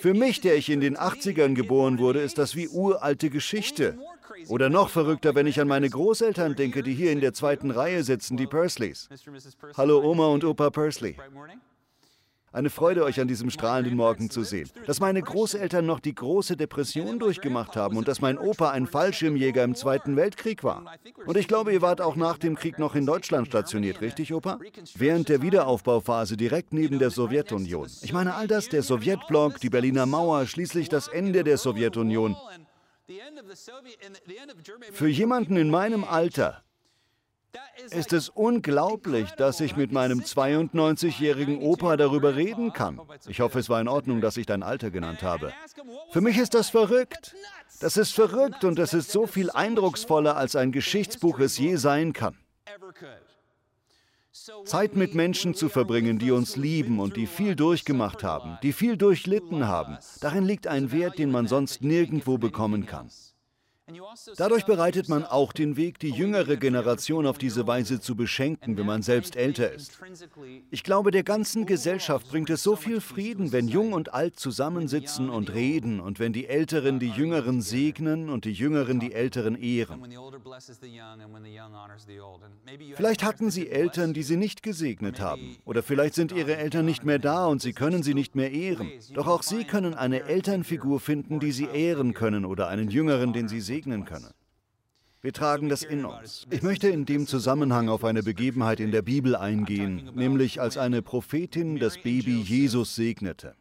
Für 0.01 0.15
mich, 0.15 0.41
der 0.41 0.55
ich 0.55 0.71
in 0.71 0.81
den 0.81 0.97
80ern 0.97 1.55
geboren 1.55 1.99
wurde, 1.99 2.21
ist 2.21 2.39
das 2.39 2.55
wie 2.55 2.69
uralte 2.69 3.31
Geschichte. 3.31 3.99
Oder 4.49 4.71
noch 4.71 4.89
verrückter, 4.89 5.35
wenn 5.35 5.47
ich 5.47 5.61
an 5.61 5.69
meine 5.69 5.91
Großeltern 5.91 6.55
denke, 6.55 6.83
die 6.83 6.95
hier 6.95 7.11
in 7.11 7.21
der 7.21 7.33
zweiten 7.33 7.73
Reihe 7.73 8.05
sitzen, 8.05 8.37
die 8.37 8.47
Pursleys. 8.47 9.09
Hallo 9.77 10.09
Oma 10.09 10.29
und 10.29 10.45
Opa 10.45 10.71
Pursley. 10.71 11.17
Eine 12.53 12.69
Freude, 12.69 13.05
euch 13.05 13.19
an 13.19 13.29
diesem 13.29 13.49
strahlenden 13.49 13.97
Morgen 13.97 14.29
zu 14.29 14.43
sehen. 14.43 14.69
Dass 14.87 15.01
meine 15.01 15.23
Großeltern 15.23 15.87
noch 15.87 16.01
die 16.01 16.15
große 16.15 16.57
Depression 16.57 17.19
durchgemacht 17.19 17.77
haben 17.77 17.97
und 17.97 18.09
dass 18.09 18.21
mein 18.21 18.37
Opa 18.37 18.71
ein 18.71 18.87
Fallschirmjäger 18.87 19.65
im 19.65 19.75
Zweiten 19.75 20.17
Weltkrieg 20.17 20.63
war. 20.63 20.85
Und 21.25 21.39
ich 21.39 21.49
glaube, 21.49 21.73
ihr 21.73 21.81
wart 21.81 22.03
auch 22.03 22.15
nach 22.15 22.37
dem 22.37 22.57
Krieg 22.57 22.79
noch 22.79 22.95
in 22.95 23.07
Deutschland 23.07 23.47
stationiert, 23.47 24.03
richtig, 24.03 24.35
Opa? 24.35 24.59
Während 24.95 25.31
der 25.31 25.41
Wiederaufbauphase 25.41 26.37
direkt 26.37 26.75
neben 26.75 26.99
der 26.99 27.11
Sowjetunion. 27.11 27.89
Ich 28.03 28.13
meine 28.13 28.35
all 28.35 28.49
das, 28.49 28.69
der 28.69 28.83
Sowjetblock, 28.83 29.59
die 29.61 29.71
Berliner 29.71 30.05
Mauer, 30.05 30.47
schließlich 30.47 30.91
das 30.91 31.09
Ende 31.09 31.45
der 31.45 31.57
Sowjetunion. 31.57 32.37
Für 34.93 35.09
jemanden 35.09 35.57
in 35.57 35.71
meinem 35.71 36.05
Alter 36.05 36.63
ist 37.91 38.13
es 38.13 38.29
unglaublich, 38.29 39.31
dass 39.33 39.61
ich 39.61 39.77
mit 39.77 39.93
meinem 39.93 40.21
92-jährigen 40.21 41.59
Opa 41.59 41.97
darüber 41.97 42.37
reden 42.37 42.73
kann. 42.73 43.01
Ich 43.27 43.41
hoffe, 43.41 43.59
es 43.59 43.69
war 43.69 43.81
in 43.81 43.89
Ordnung, 43.89 44.21
dass 44.21 44.37
ich 44.37 44.47
dein 44.47 44.63
Alter 44.63 44.91
genannt 44.91 45.23
habe. 45.23 45.53
Für 46.11 46.21
mich 46.21 46.39
ist 46.39 46.55
das 46.55 46.71
verrückt. 46.71 47.35
Das 47.81 47.97
ist 47.97 48.15
verrückt 48.15 48.65
und 48.65 48.79
es 48.79 48.95
ist 48.95 49.11
so 49.11 49.27
viel 49.27 49.51
eindrucksvoller, 49.51 50.37
als 50.37 50.57
ein 50.57 50.73
Geschichtsbuch 50.73 51.41
es 51.41 51.59
je 51.59 51.77
sein 51.77 52.13
kann. 52.13 52.37
Zeit 54.65 54.97
mit 54.97 55.15
Menschen 55.15 55.55
zu 55.55 55.69
verbringen, 55.69 56.19
die 56.19 56.31
uns 56.31 56.57
lieben 56.57 57.01
und 57.01 57.17
die 57.17 57.27
viel 57.27 57.55
durchgemacht 57.55 58.25
haben, 58.25 58.59
die 58.63 58.73
viel 58.73 58.97
durchlitten 58.97 59.67
haben, 59.67 59.99
darin 60.21 60.45
liegt 60.45 60.67
ein 60.67 60.91
Wert, 60.91 61.19
den 61.19 61.31
man 61.31 61.47
sonst 61.47 61.83
nirgendwo 61.83 62.39
bekommen 62.39 62.87
kann. 62.87 63.11
Dadurch 64.37 64.65
bereitet 64.65 65.09
man 65.09 65.25
auch 65.25 65.53
den 65.53 65.77
Weg, 65.77 65.99
die 65.99 66.11
jüngere 66.11 66.57
Generation 66.57 67.27
auf 67.27 67.39
diese 67.39 67.67
Weise 67.67 68.01
zu 68.01 68.15
beschenken, 68.17 68.77
wenn 68.77 68.87
man 68.87 69.03
selbst 69.03 69.37
älter 69.37 69.73
ist. 69.73 69.99
Ich 70.71 70.83
glaube, 70.83 71.11
der 71.11 71.23
ganzen 71.23 71.67
Gesellschaft 71.67 72.29
bringt 72.29 72.51
es 72.51 72.63
so 72.63 72.77
viel 72.77 73.01
Frieden, 73.01 73.53
wenn 73.53 73.69
Jung 73.69 73.93
und 73.93 74.15
Alt 74.15 74.39
zusammensitzen 74.39 75.31
und 75.31 75.53
reden 75.53 76.01
und 76.01 76.19
wenn 76.19 76.33
die 76.33 76.47
Älteren 76.47 76.99
die 76.99 77.11
Jüngeren 77.11 77.61
segnen 77.61 78.29
und 78.29 78.45
die 78.45 78.53
Jüngeren 78.53 79.01
die 79.01 79.13
Älteren 79.13 79.57
ehren. 79.57 80.03
Vielleicht 82.95 83.25
hatten 83.25 83.51
sie 83.51 83.69
Eltern, 83.69 84.15
die 84.15 84.23
sie 84.23 84.37
nicht 84.37 84.63
gesegnet 84.63 85.21
haben. 85.21 85.57
Oder 85.65 85.83
vielleicht 85.83 86.15
sind 86.15 86.33
ihre 86.33 86.57
Eltern 86.57 86.85
nicht 86.85 87.05
mehr 87.05 87.19
da 87.19 87.47
und 87.47 87.63
sie 87.63 87.73
können 87.73 88.03
sie 88.03 88.15
nicht 88.15 88.35
mehr 88.35 88.51
ehren. 88.51 88.91
Doch 89.15 89.27
auch 89.27 89.43
sie 89.43 89.65
können 89.65 89.95
eine 89.95 90.25
Elternfigur 90.25 91.01
finden, 91.01 91.41
die 91.41 91.53
sie 91.53 91.67
ehren 91.67 92.15
können 92.15 92.45
oder 92.45 92.69
einen 92.69 92.91
Jüngeren, 92.91 93.33
den 93.33 93.49
sie 93.49 93.61
segnen 93.61 93.82
segnen 93.83 94.05
können. 94.05 94.33
Wir 95.21 95.33
tragen 95.33 95.69
das 95.69 95.83
in 95.83 96.05
uns. 96.05 96.47
Ich 96.51 96.63
möchte 96.63 96.89
in 96.89 97.05
dem 97.05 97.27
Zusammenhang 97.27 97.89
auf 97.89 98.05
eine 98.05 98.23
Begebenheit 98.23 98.81
in 98.81 98.91
der 98.91 99.03
Bibel 99.03 99.37
eingehen, 99.37 100.11
nämlich 100.15 100.61
als 100.61 100.77
eine 100.77 101.01
Prophetin 101.01 101.79
das 101.79 101.97
Baby 101.99 102.41
Jesus 102.41 102.97
segnete. 102.97 103.55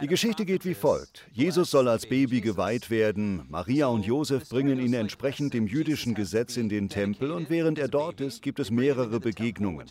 Die 0.00 0.06
Geschichte 0.06 0.44
geht 0.44 0.64
wie 0.64 0.74
folgt. 0.74 1.26
Jesus 1.32 1.70
soll 1.70 1.86
als 1.88 2.06
Baby 2.06 2.40
geweiht 2.40 2.90
werden. 2.90 3.46
Maria 3.48 3.86
und 3.86 4.04
Josef 4.04 4.48
bringen 4.48 4.80
ihn 4.80 4.94
entsprechend 4.94 5.54
dem 5.54 5.66
jüdischen 5.66 6.14
Gesetz 6.14 6.56
in 6.56 6.68
den 6.68 6.88
Tempel 6.88 7.30
und 7.30 7.50
während 7.50 7.78
er 7.78 7.88
dort 7.88 8.20
ist, 8.20 8.42
gibt 8.42 8.58
es 8.58 8.70
mehrere 8.70 9.20
Begegnungen. 9.20 9.86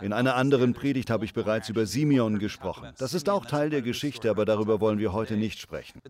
In 0.00 0.12
einer 0.12 0.36
anderen 0.36 0.74
Predigt 0.74 1.10
habe 1.10 1.24
ich 1.24 1.32
bereits 1.32 1.68
über 1.68 1.86
Simeon 1.86 2.38
gesprochen. 2.38 2.92
Das 2.98 3.14
ist 3.14 3.28
auch 3.28 3.46
Teil 3.46 3.70
der 3.70 3.82
Geschichte, 3.82 4.30
aber 4.30 4.44
darüber 4.44 4.80
wollen 4.80 4.98
wir 4.98 5.12
heute 5.12 5.36
nicht 5.36 5.58
sprechen. 5.58 6.00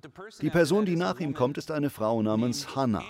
Die 0.43 0.51
Person, 0.51 0.85
die 0.85 0.97
nach 0.97 1.21
ihm 1.21 1.35
kommt, 1.35 1.59
ist 1.59 1.71
eine 1.71 1.91
Frau 1.91 2.23
namens 2.23 2.75
Hannah. 2.75 3.05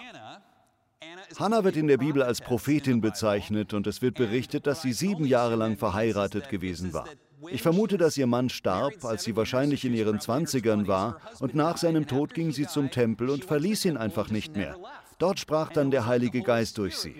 Hannah 1.38 1.64
wird 1.64 1.76
in 1.76 1.88
der 1.88 1.98
Bibel 1.98 2.22
als 2.22 2.40
Prophetin 2.40 3.00
bezeichnet 3.00 3.74
und 3.74 3.86
es 3.86 4.02
wird 4.02 4.16
berichtet, 4.16 4.66
dass 4.66 4.82
sie 4.82 4.92
sieben 4.92 5.24
Jahre 5.24 5.56
lang 5.56 5.76
verheiratet 5.76 6.48
gewesen 6.48 6.92
war. 6.92 7.06
Ich 7.50 7.62
vermute, 7.62 7.98
dass 7.98 8.16
ihr 8.16 8.26
Mann 8.26 8.48
starb, 8.48 9.04
als 9.04 9.24
sie 9.24 9.36
wahrscheinlich 9.36 9.84
in 9.84 9.94
ihren 9.94 10.20
Zwanzigern 10.20 10.86
war, 10.86 11.20
und 11.40 11.54
nach 11.54 11.76
seinem 11.76 12.06
Tod 12.06 12.34
ging 12.34 12.52
sie 12.52 12.66
zum 12.66 12.90
Tempel 12.90 13.30
und 13.30 13.44
verließ 13.44 13.84
ihn 13.84 13.96
einfach 13.96 14.30
nicht 14.30 14.56
mehr. 14.56 14.76
Dort 15.18 15.40
sprach 15.40 15.72
dann 15.72 15.90
der 15.90 16.06
Heilige 16.06 16.42
Geist 16.42 16.78
durch 16.78 16.96
sie. 16.96 17.16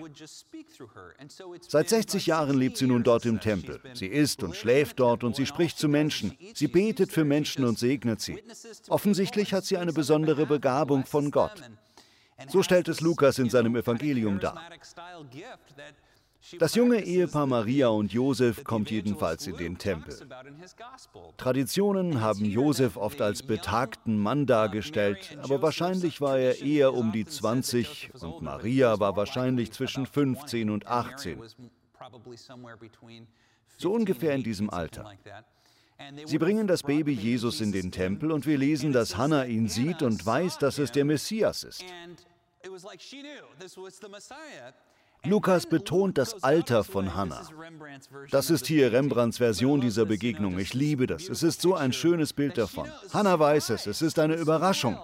Seit 1.67 1.89
60 1.89 2.27
Jahren 2.27 2.57
lebt 2.57 2.77
sie 2.77 2.87
nun 2.87 3.03
dort 3.03 3.25
im 3.25 3.41
Tempel. 3.41 3.81
Sie 3.93 4.07
isst 4.07 4.41
und 4.41 4.55
schläft 4.55 4.99
dort 5.01 5.25
und 5.25 5.35
sie 5.35 5.45
spricht 5.45 5.77
zu 5.77 5.89
Menschen. 5.89 6.37
Sie 6.53 6.69
betet 6.69 7.11
für 7.11 7.25
Menschen 7.25 7.65
und 7.65 7.77
segnet 7.77 8.21
sie. 8.21 8.41
Offensichtlich 8.87 9.53
hat 9.53 9.65
sie 9.65 9.77
eine 9.77 9.91
besondere 9.91 10.45
Begabung 10.45 11.05
von 11.05 11.29
Gott. 11.29 11.61
So 12.47 12.63
stellt 12.63 12.87
es 12.87 13.01
Lukas 13.01 13.37
in 13.37 13.49
seinem 13.49 13.75
Evangelium 13.75 14.39
dar. 14.39 14.61
Das 16.57 16.75
junge 16.75 17.03
Ehepaar 17.03 17.45
Maria 17.45 17.89
und 17.89 18.11
Josef 18.11 18.63
kommt 18.63 18.89
jedenfalls 18.89 19.45
in 19.45 19.57
den 19.57 19.77
Tempel. 19.77 20.15
Traditionen 21.37 22.21
haben 22.21 22.45
Josef 22.45 22.97
oft 22.97 23.21
als 23.21 23.43
betagten 23.43 24.17
Mann 24.17 24.45
dargestellt, 24.45 25.37
aber 25.41 25.61
wahrscheinlich 25.61 26.21
war 26.21 26.37
er 26.39 26.61
eher 26.61 26.93
um 26.93 27.11
die 27.11 27.25
20 27.25 28.11
und 28.21 28.41
Maria 28.41 28.99
war 28.99 29.15
wahrscheinlich 29.15 29.71
zwischen 29.71 30.05
15 30.05 30.69
und 30.69 30.87
18. 30.87 31.41
So 33.77 33.93
ungefähr 33.93 34.33
in 34.33 34.43
diesem 34.43 34.69
Alter. 34.69 35.11
Sie 36.25 36.37
bringen 36.37 36.65
das 36.65 36.83
Baby 36.83 37.13
Jesus 37.13 37.59
in 37.61 37.71
den 37.71 37.91
Tempel 37.91 38.31
und 38.31 38.45
wir 38.45 38.57
lesen, 38.57 38.93
dass 38.93 39.17
Hannah 39.17 39.45
ihn 39.45 39.67
sieht 39.67 40.01
und 40.01 40.25
weiß, 40.25 40.57
dass 40.57 40.77
es 40.77 40.91
der 40.91 41.05
Messias 41.05 41.63
ist. 41.63 41.83
Lukas 45.25 45.65
betont 45.65 46.17
das 46.17 46.43
Alter 46.43 46.83
von 46.83 47.13
Hannah. 47.13 47.41
Das 48.31 48.49
ist 48.49 48.67
hier 48.67 48.91
Rembrandts 48.93 49.37
Version 49.37 49.81
dieser 49.81 50.05
Begegnung. 50.05 50.57
Ich 50.57 50.73
liebe 50.73 51.07
das. 51.07 51.27
Es 51.27 51.43
ist 51.43 51.61
so 51.61 51.75
ein 51.75 51.91
schönes 51.91 52.31
Bild 52.31 52.57
davon. 52.57 52.89
Hannah 53.13 53.37
weiß 53.37 53.71
es. 53.71 53.85
Es 53.85 54.01
ist 54.01 54.17
eine 54.17 54.35
Überraschung. 54.35 54.97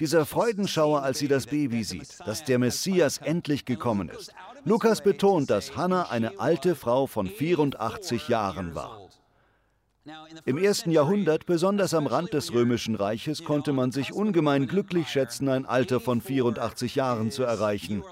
Dieser 0.00 0.26
Freudenschauer, 0.26 1.02
als 1.02 1.18
sie 1.18 1.28
das 1.28 1.46
Baby 1.46 1.84
sieht, 1.84 2.18
dass 2.26 2.42
der 2.44 2.58
Messias 2.58 3.18
endlich 3.18 3.64
gekommen 3.64 4.08
ist. 4.08 4.32
Lukas 4.64 5.02
betont, 5.02 5.50
dass 5.50 5.76
Hannah 5.76 6.10
eine 6.10 6.40
alte 6.40 6.74
Frau 6.74 7.06
von 7.06 7.26
84 7.26 8.28
Jahren 8.28 8.74
war. 8.74 9.09
Im 10.46 10.56
ersten 10.56 10.90
Jahrhundert, 10.90 11.44
besonders 11.44 11.92
am 11.92 12.06
Rand 12.06 12.32
des 12.32 12.54
Römischen 12.54 12.94
Reiches, 12.94 13.44
konnte 13.44 13.72
man 13.72 13.92
sich 13.92 14.12
ungemein 14.12 14.66
glücklich 14.66 15.08
schätzen, 15.08 15.48
ein 15.48 15.66
Alter 15.66 16.00
von 16.00 16.22
84 16.22 16.94
Jahren 16.94 17.30
zu 17.30 17.42
erreichen. 17.42 18.02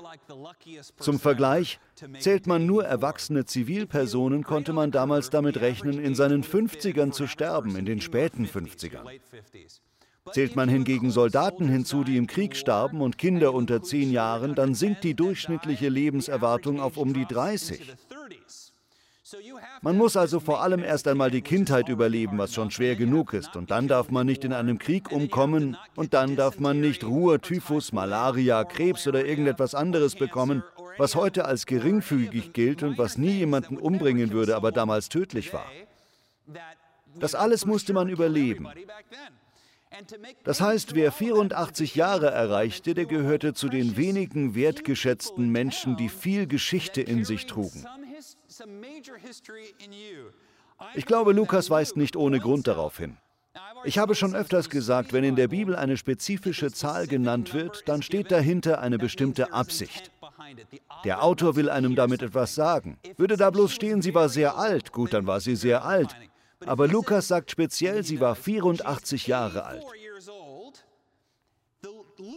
Zum 0.98 1.18
Vergleich, 1.18 1.80
zählt 2.18 2.46
man 2.46 2.66
nur 2.66 2.84
erwachsene 2.84 3.46
Zivilpersonen, 3.46 4.44
konnte 4.44 4.74
man 4.74 4.90
damals 4.90 5.30
damit 5.30 5.60
rechnen, 5.60 5.98
in 5.98 6.14
seinen 6.14 6.44
50ern 6.44 7.12
zu 7.12 7.26
sterben, 7.26 7.74
in 7.76 7.86
den 7.86 8.02
späten 8.02 8.46
50ern. 8.46 9.08
Zählt 10.32 10.56
man 10.56 10.68
hingegen 10.68 11.10
Soldaten 11.10 11.68
hinzu, 11.68 12.04
die 12.04 12.18
im 12.18 12.26
Krieg 12.26 12.54
starben 12.54 13.00
und 13.00 13.16
Kinder 13.16 13.54
unter 13.54 13.82
10 13.82 14.10
Jahren, 14.10 14.54
dann 14.54 14.74
sinkt 14.74 15.04
die 15.04 15.14
durchschnittliche 15.14 15.88
Lebenserwartung 15.88 16.80
auf 16.80 16.98
um 16.98 17.14
die 17.14 17.24
30. 17.24 17.94
Man 19.82 19.96
muss 19.96 20.16
also 20.16 20.40
vor 20.40 20.62
allem 20.62 20.82
erst 20.82 21.06
einmal 21.08 21.30
die 21.30 21.42
Kindheit 21.42 21.88
überleben, 21.88 22.38
was 22.38 22.54
schon 22.54 22.70
schwer 22.70 22.96
genug 22.96 23.32
ist. 23.32 23.56
Und 23.56 23.70
dann 23.70 23.88
darf 23.88 24.10
man 24.10 24.26
nicht 24.26 24.44
in 24.44 24.52
einem 24.52 24.78
Krieg 24.78 25.12
umkommen. 25.12 25.76
Und 25.96 26.14
dann 26.14 26.36
darf 26.36 26.58
man 26.58 26.80
nicht 26.80 27.04
Ruhr, 27.04 27.40
Typhus, 27.40 27.92
Malaria, 27.92 28.64
Krebs 28.64 29.06
oder 29.06 29.24
irgendetwas 29.24 29.74
anderes 29.74 30.14
bekommen, 30.14 30.62
was 30.96 31.14
heute 31.14 31.44
als 31.44 31.66
geringfügig 31.66 32.52
gilt 32.52 32.82
und 32.82 32.98
was 32.98 33.18
nie 33.18 33.32
jemanden 33.32 33.76
umbringen 33.76 34.32
würde, 34.32 34.56
aber 34.56 34.72
damals 34.72 35.08
tödlich 35.08 35.52
war. 35.52 35.66
Das 37.18 37.34
alles 37.34 37.66
musste 37.66 37.92
man 37.92 38.08
überleben. 38.08 38.68
Das 40.44 40.60
heißt, 40.60 40.94
wer 40.94 41.12
84 41.12 41.94
Jahre 41.94 42.30
erreichte, 42.30 42.94
der 42.94 43.06
gehörte 43.06 43.54
zu 43.54 43.68
den 43.68 43.96
wenigen 43.96 44.54
wertgeschätzten 44.54 45.50
Menschen, 45.50 45.96
die 45.96 46.08
viel 46.08 46.46
Geschichte 46.46 47.00
in 47.00 47.24
sich 47.24 47.46
trugen. 47.46 47.84
Ich 50.94 51.06
glaube, 51.06 51.32
Lukas 51.32 51.70
weist 51.70 51.96
nicht 51.96 52.16
ohne 52.16 52.40
Grund 52.40 52.66
darauf 52.66 52.98
hin. 52.98 53.16
Ich 53.84 53.98
habe 53.98 54.14
schon 54.14 54.34
öfters 54.34 54.70
gesagt, 54.70 55.12
wenn 55.12 55.24
in 55.24 55.36
der 55.36 55.48
Bibel 55.48 55.76
eine 55.76 55.96
spezifische 55.96 56.72
Zahl 56.72 57.06
genannt 57.06 57.54
wird, 57.54 57.88
dann 57.88 58.02
steht 58.02 58.30
dahinter 58.30 58.80
eine 58.80 58.98
bestimmte 58.98 59.52
Absicht. 59.52 60.10
Der 61.04 61.22
Autor 61.22 61.56
will 61.56 61.70
einem 61.70 61.94
damit 61.94 62.22
etwas 62.22 62.54
sagen. 62.54 62.98
Würde 63.16 63.36
da 63.36 63.50
bloß 63.50 63.72
stehen, 63.72 64.02
sie 64.02 64.14
war 64.14 64.28
sehr 64.28 64.56
alt, 64.56 64.92
gut, 64.92 65.12
dann 65.12 65.26
war 65.26 65.40
sie 65.40 65.56
sehr 65.56 65.84
alt. 65.84 66.16
Aber 66.66 66.88
Lukas 66.88 67.28
sagt 67.28 67.50
speziell, 67.50 68.02
sie 68.02 68.20
war 68.20 68.34
84 68.34 69.26
Jahre 69.26 69.64
alt. 69.64 69.84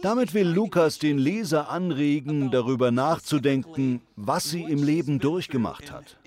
Damit 0.02 0.34
will 0.34 0.48
Lukas 0.48 0.98
den 0.98 1.16
Leser 1.16 1.70
anregen, 1.70 2.50
darüber 2.50 2.90
nachzudenken, 2.90 4.02
was 4.16 4.50
sie 4.50 4.62
im 4.62 4.82
Leben 4.82 5.20
durchgemacht 5.20 5.92
hat. 5.92 6.18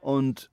Und 0.00 0.50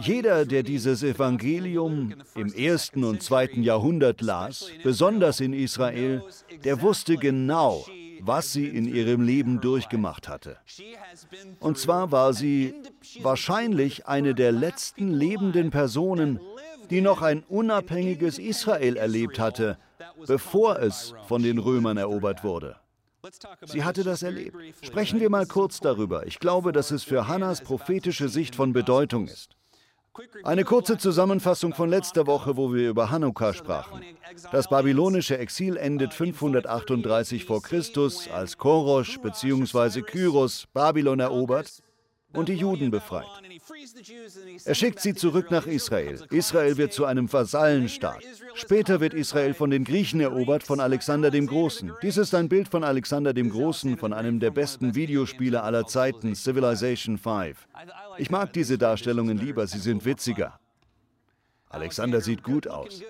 jeder, 0.00 0.44
der 0.44 0.62
dieses 0.62 1.02
Evangelium 1.02 2.14
im 2.34 2.52
ersten 2.52 3.04
und 3.04 3.22
zweiten 3.22 3.62
Jahrhundert 3.62 4.20
las, 4.22 4.70
besonders 4.82 5.40
in 5.40 5.52
Israel, 5.52 6.22
der 6.64 6.80
wusste 6.80 7.16
genau, 7.16 7.84
was 8.20 8.52
sie 8.52 8.66
in 8.66 8.86
ihrem 8.86 9.22
Leben 9.22 9.60
durchgemacht 9.60 10.28
hatte. 10.28 10.56
Und 11.60 11.78
zwar 11.78 12.10
war 12.10 12.32
sie 12.32 12.74
wahrscheinlich 13.20 14.06
eine 14.06 14.34
der 14.34 14.52
letzten 14.52 15.12
lebenden 15.12 15.70
Personen, 15.70 16.40
die 16.90 17.00
noch 17.00 17.22
ein 17.22 17.42
unabhängiges 17.48 18.38
Israel 18.38 18.96
erlebt 18.96 19.38
hatte, 19.38 19.78
bevor 20.26 20.78
es 20.78 21.14
von 21.26 21.42
den 21.42 21.58
Römern 21.58 21.96
erobert 21.96 22.44
wurde. 22.44 22.76
Sie 23.66 23.84
hatte 23.84 24.02
das 24.02 24.22
erlebt. 24.22 24.56
Sprechen 24.82 25.20
wir 25.20 25.30
mal 25.30 25.46
kurz 25.46 25.80
darüber. 25.80 26.26
Ich 26.26 26.40
glaube, 26.40 26.72
dass 26.72 26.90
es 26.90 27.04
für 27.04 27.28
Hannas 27.28 27.60
prophetische 27.60 28.28
Sicht 28.28 28.56
von 28.56 28.72
Bedeutung 28.72 29.28
ist. 29.28 29.56
Eine 30.44 30.64
kurze 30.64 30.98
Zusammenfassung 30.98 31.72
von 31.72 31.88
letzter 31.88 32.26
Woche, 32.26 32.56
wo 32.56 32.74
wir 32.74 32.90
über 32.90 33.10
Hanukkah 33.10 33.54
sprachen. 33.54 34.02
Das 34.50 34.68
babylonische 34.68 35.38
Exil 35.38 35.76
endet 35.78 36.12
538 36.12 37.46
vor 37.46 37.62
Christus, 37.62 38.28
als 38.28 38.58
Korosch 38.58 39.18
bzw. 39.20 40.02
Kyros 40.02 40.66
Babylon 40.74 41.20
erobert 41.20 41.82
und 42.32 42.48
die 42.48 42.54
Juden 42.54 42.90
befreit. 42.90 43.26
Er 44.64 44.74
schickt 44.74 45.00
sie 45.00 45.14
zurück 45.14 45.50
nach 45.50 45.66
Israel. 45.66 46.20
Israel 46.30 46.76
wird 46.76 46.92
zu 46.92 47.04
einem 47.04 47.32
Vasallenstaat. 47.32 48.22
Später 48.54 49.00
wird 49.00 49.14
Israel 49.14 49.54
von 49.54 49.70
den 49.70 49.84
Griechen 49.84 50.20
erobert, 50.20 50.62
von 50.62 50.80
Alexander 50.80 51.30
dem 51.30 51.46
Großen. 51.46 51.92
Dies 52.02 52.16
ist 52.16 52.34
ein 52.34 52.48
Bild 52.48 52.68
von 52.68 52.84
Alexander 52.84 53.32
dem 53.32 53.50
Großen, 53.50 53.96
von 53.96 54.12
einem 54.12 54.40
der 54.40 54.50
besten 54.50 54.94
Videospiele 54.94 55.62
aller 55.62 55.86
Zeiten, 55.86 56.34
Civilization 56.34 57.18
5. 57.18 57.56
Ich 58.18 58.30
mag 58.30 58.52
diese 58.52 58.78
Darstellungen 58.78 59.38
lieber, 59.38 59.66
sie 59.66 59.78
sind 59.78 60.04
witziger. 60.04 60.58
Alexander 61.68 62.20
sieht 62.20 62.42
gut 62.42 62.68
aus. 62.68 63.02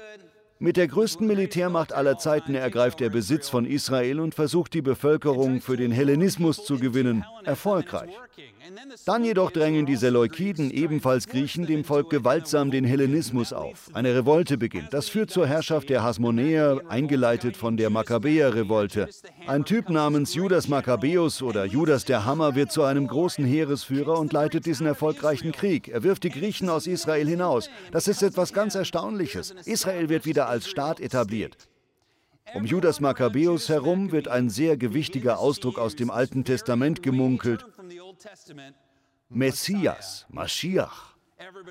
Mit 0.62 0.76
der 0.76 0.86
größten 0.86 1.26
Militärmacht 1.26 1.92
aller 1.92 2.18
Zeiten 2.18 2.54
ergreift 2.54 3.00
er 3.00 3.10
Besitz 3.10 3.48
von 3.48 3.66
Israel 3.66 4.20
und 4.20 4.36
versucht 4.36 4.74
die 4.74 4.80
Bevölkerung 4.80 5.60
für 5.60 5.76
den 5.76 5.90
Hellenismus 5.90 6.64
zu 6.64 6.78
gewinnen. 6.78 7.24
Erfolgreich. 7.42 8.12
Dann 9.04 9.24
jedoch 9.24 9.50
drängen 9.50 9.86
die 9.86 9.96
Seleukiden, 9.96 10.70
ebenfalls 10.70 11.26
Griechen, 11.26 11.66
dem 11.66 11.84
Volk 11.84 12.10
gewaltsam 12.10 12.70
den 12.70 12.84
Hellenismus 12.84 13.52
auf. 13.52 13.90
Eine 13.92 14.14
Revolte 14.14 14.58
beginnt. 14.58 14.92
Das 14.92 15.08
führt 15.08 15.30
zur 15.30 15.46
Herrschaft 15.46 15.88
der 15.88 16.02
Hasmonäer, 16.02 16.80
eingeleitet 16.88 17.56
von 17.56 17.76
der 17.76 17.90
Makkabäer-Revolte. 17.90 19.08
Ein 19.46 19.64
Typ 19.64 19.90
namens 19.90 20.34
Judas 20.34 20.68
Makkabäus 20.68 21.42
oder 21.42 21.64
Judas 21.64 22.04
der 22.04 22.24
Hammer 22.24 22.54
wird 22.54 22.70
zu 22.70 22.82
einem 22.84 23.06
großen 23.06 23.44
Heeresführer 23.44 24.18
und 24.18 24.32
leitet 24.32 24.66
diesen 24.66 24.86
erfolgreichen 24.86 25.52
Krieg. 25.52 25.88
Er 25.88 26.02
wirft 26.02 26.24
die 26.24 26.30
Griechen 26.30 26.68
aus 26.68 26.86
Israel 26.86 27.26
hinaus. 27.26 27.68
Das 27.90 28.08
ist 28.08 28.22
etwas 28.22 28.52
ganz 28.52 28.74
Erstaunliches. 28.74 29.54
Israel 29.64 30.08
wird 30.08 30.26
wieder 30.26 30.48
als 30.48 30.68
Staat 30.68 31.00
etabliert. 31.00 31.56
Um 32.54 32.66
Judas 32.66 33.00
Makkabäus 33.00 33.68
herum 33.68 34.12
wird 34.12 34.28
ein 34.28 34.50
sehr 34.50 34.76
gewichtiger 34.76 35.38
Ausdruck 35.38 35.78
aus 35.78 35.96
dem 35.96 36.10
Alten 36.10 36.44
Testament 36.44 37.02
gemunkelt. 37.02 37.64
Messias, 39.28 40.26
Maschiach. 40.28 41.12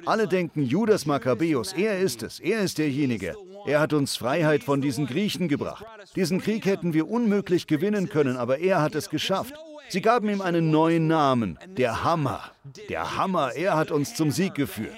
Alle 0.05 0.27
denken, 0.27 0.63
Judas 0.63 1.05
Makkabäus, 1.05 1.73
er 1.73 1.99
ist 1.99 2.23
es, 2.23 2.39
er 2.39 2.61
ist 2.61 2.77
derjenige. 2.77 3.35
Er 3.65 3.79
hat 3.79 3.93
uns 3.93 4.15
Freiheit 4.15 4.63
von 4.63 4.81
diesen 4.81 5.05
Griechen 5.05 5.47
gebracht. 5.47 5.85
Diesen 6.15 6.41
Krieg 6.41 6.65
hätten 6.65 6.93
wir 6.93 7.09
unmöglich 7.09 7.67
gewinnen 7.67 8.09
können, 8.09 8.37
aber 8.37 8.59
er 8.59 8.81
hat 8.81 8.95
es 8.95 9.09
geschafft. 9.09 9.53
Sie 9.89 10.01
gaben 10.01 10.29
ihm 10.29 10.41
einen 10.41 10.71
neuen 10.71 11.07
Namen, 11.07 11.59
der 11.67 12.03
Hammer. 12.03 12.51
Der 12.89 13.17
Hammer, 13.17 13.53
er 13.53 13.75
hat 13.75 13.91
uns 13.91 14.15
zum 14.15 14.31
Sieg 14.31 14.55
geführt. 14.55 14.97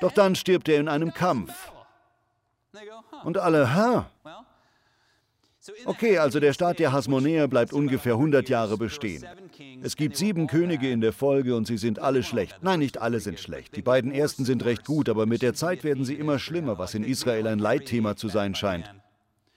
Doch 0.00 0.12
dann 0.12 0.34
stirbt 0.34 0.68
er 0.68 0.80
in 0.80 0.88
einem 0.88 1.14
Kampf. 1.14 1.72
Und 3.24 3.38
alle, 3.38 3.74
hä? 3.74 4.04
Okay, 5.84 6.18
also 6.18 6.40
der 6.40 6.52
Staat 6.52 6.80
der 6.80 6.92
Hasmonäer 6.92 7.46
bleibt 7.46 7.72
ungefähr 7.72 8.14
100 8.14 8.48
Jahre 8.48 8.76
bestehen. 8.76 9.24
Es 9.82 9.94
gibt 9.94 10.16
sieben 10.16 10.48
Könige 10.48 10.90
in 10.90 11.00
der 11.00 11.12
Folge 11.12 11.54
und 11.54 11.68
sie 11.68 11.76
sind 11.76 12.00
alle 12.00 12.24
schlecht. 12.24 12.58
Nein, 12.62 12.80
nicht 12.80 13.00
alle 13.00 13.20
sind 13.20 13.38
schlecht. 13.38 13.76
Die 13.76 13.82
beiden 13.82 14.10
ersten 14.10 14.44
sind 14.44 14.64
recht 14.64 14.84
gut, 14.84 15.08
aber 15.08 15.26
mit 15.26 15.42
der 15.42 15.54
Zeit 15.54 15.84
werden 15.84 16.04
sie 16.04 16.14
immer 16.14 16.40
schlimmer, 16.40 16.78
was 16.78 16.94
in 16.94 17.04
Israel 17.04 17.46
ein 17.46 17.60
Leitthema 17.60 18.16
zu 18.16 18.28
sein 18.28 18.56
scheint. 18.56 18.92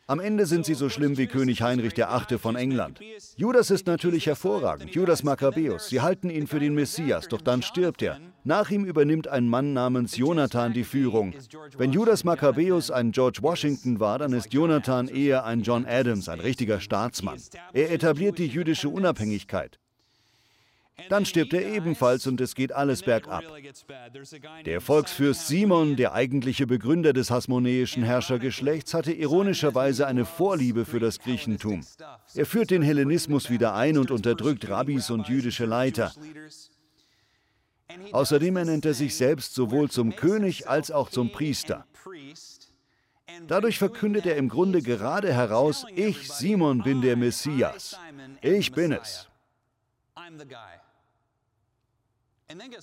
Am 0.08 0.20
Ende 0.20 0.46
sind 0.46 0.68
sie 0.68 0.76
so 0.76 0.88
schlimm 0.88 1.18
wie 1.18 1.26
König 1.26 1.64
Heinrich 1.64 1.98
VIII. 1.98 2.38
von 2.38 2.56
England. 2.56 3.00
Judas 3.38 3.72
ist 3.72 3.88
natürlich 3.88 4.28
hervorragend, 4.28 4.94
Judas 4.94 5.24
Makkabäus. 5.24 5.90
Sie 5.90 6.00
halten 6.00 6.30
ihn 6.30 6.46
für 6.46 6.60
den 6.60 6.76
Messias, 6.76 7.28
doch 7.28 7.42
dann 7.42 7.64
stirbt 7.64 8.04
er. 8.04 8.20
Nach 8.44 8.70
ihm 8.70 8.86
übernimmt 8.86 9.28
ein 9.28 9.50
Mann 9.50 9.74
namens 9.74 10.16
Jonathan 10.16 10.74
die 10.74 10.84
Führung. 10.84 11.34
Wenn 11.76 11.92
Judas 11.92 12.24
Makkabäus 12.24 12.92
ein 12.92 13.14
George 13.14 13.40
Washington 13.42 14.00
war, 14.00 14.20
dann 14.20 14.34
ist 14.34 14.54
Jonathan 14.54 15.08
eher 15.08 15.44
ein 15.44 15.64
John 15.64 15.88
Adams, 15.88 16.30
ein 16.30 16.40
richtiger 16.40 16.80
Staatsmann. 16.80 17.42
Er 17.74 17.92
etabliert 17.92 18.38
die 18.38 18.46
jüdische 18.48 18.90
Unabhängigkeit. 18.90 19.80
Dann 21.10 21.26
stirbt 21.26 21.54
er 21.54 21.66
ebenfalls 21.66 22.26
und 22.26 22.40
es 22.40 22.56
geht 22.56 22.72
alles 22.72 23.02
bergab. 23.02 23.44
Der 24.66 24.82
Volksfürst 24.82 25.48
Simon, 25.48 25.96
der 25.96 26.14
eigentliche 26.14 26.66
Begründer 26.68 27.14
des 27.14 27.30
hasmonäischen 27.32 28.04
Herrschergeschlechts, 28.04 28.94
hatte 28.94 29.12
ironischerweise 29.12 30.08
eine 30.08 30.26
Vorliebe 30.26 30.86
für 30.86 31.00
das 31.00 31.20
Griechentum. 31.20 31.82
Er 32.34 32.46
führt 32.46 32.72
den 32.72 32.82
Hellenismus 32.82 33.50
wieder 33.50 33.76
ein 33.76 33.98
und 33.98 34.10
unterdrückt 34.10 34.70
Rabbis 34.70 35.10
und 35.10 35.28
jüdische 35.28 35.66
Leiter. 35.66 36.14
Außerdem 38.12 38.58
ernennt 38.58 38.86
er 38.86 38.94
sich 38.94 39.16
selbst 39.16 39.54
sowohl 39.54 39.90
zum 39.90 40.16
König 40.16 40.68
als 40.68 40.92
auch 40.92 41.10
zum 41.10 41.32
Priester. 41.32 41.86
Dadurch 43.48 43.78
verkündet 43.78 44.26
er 44.26 44.38
im 44.38 44.50
Grunde 44.50 44.82
gerade 44.82 45.34
heraus, 45.34 45.86
ich, 45.94 46.32
Simon, 46.32 46.84
bin 46.84 47.02
der 47.02 47.16
Messias. 47.16 48.00
Ich 48.42 48.72
bin 48.72 48.94
es. 48.94 49.28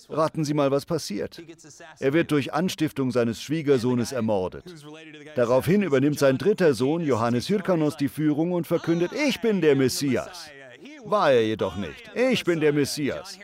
Raten 0.09 0.43
Sie 0.43 0.53
mal, 0.53 0.71
was 0.71 0.85
passiert. 0.85 1.41
Er 1.99 2.13
wird 2.13 2.31
durch 2.31 2.53
Anstiftung 2.53 3.11
seines 3.11 3.41
Schwiegersohnes 3.41 4.11
ermordet. 4.11 4.65
Daraufhin 5.35 5.83
übernimmt 5.83 6.19
sein 6.19 6.37
dritter 6.37 6.73
Sohn, 6.73 7.03
Johannes 7.03 7.47
Hyrkanos, 7.49 7.95
die 7.95 8.09
Führung 8.09 8.51
und 8.51 8.67
verkündet, 8.67 9.11
ich 9.13 9.39
bin 9.41 9.61
der 9.61 9.75
Messias. 9.75 10.49
War 11.05 11.31
er 11.31 11.45
jedoch 11.45 11.75
nicht. 11.75 12.11
Ich 12.15 12.43
bin 12.43 12.59
der 12.59 12.73
Messias. 12.73 13.37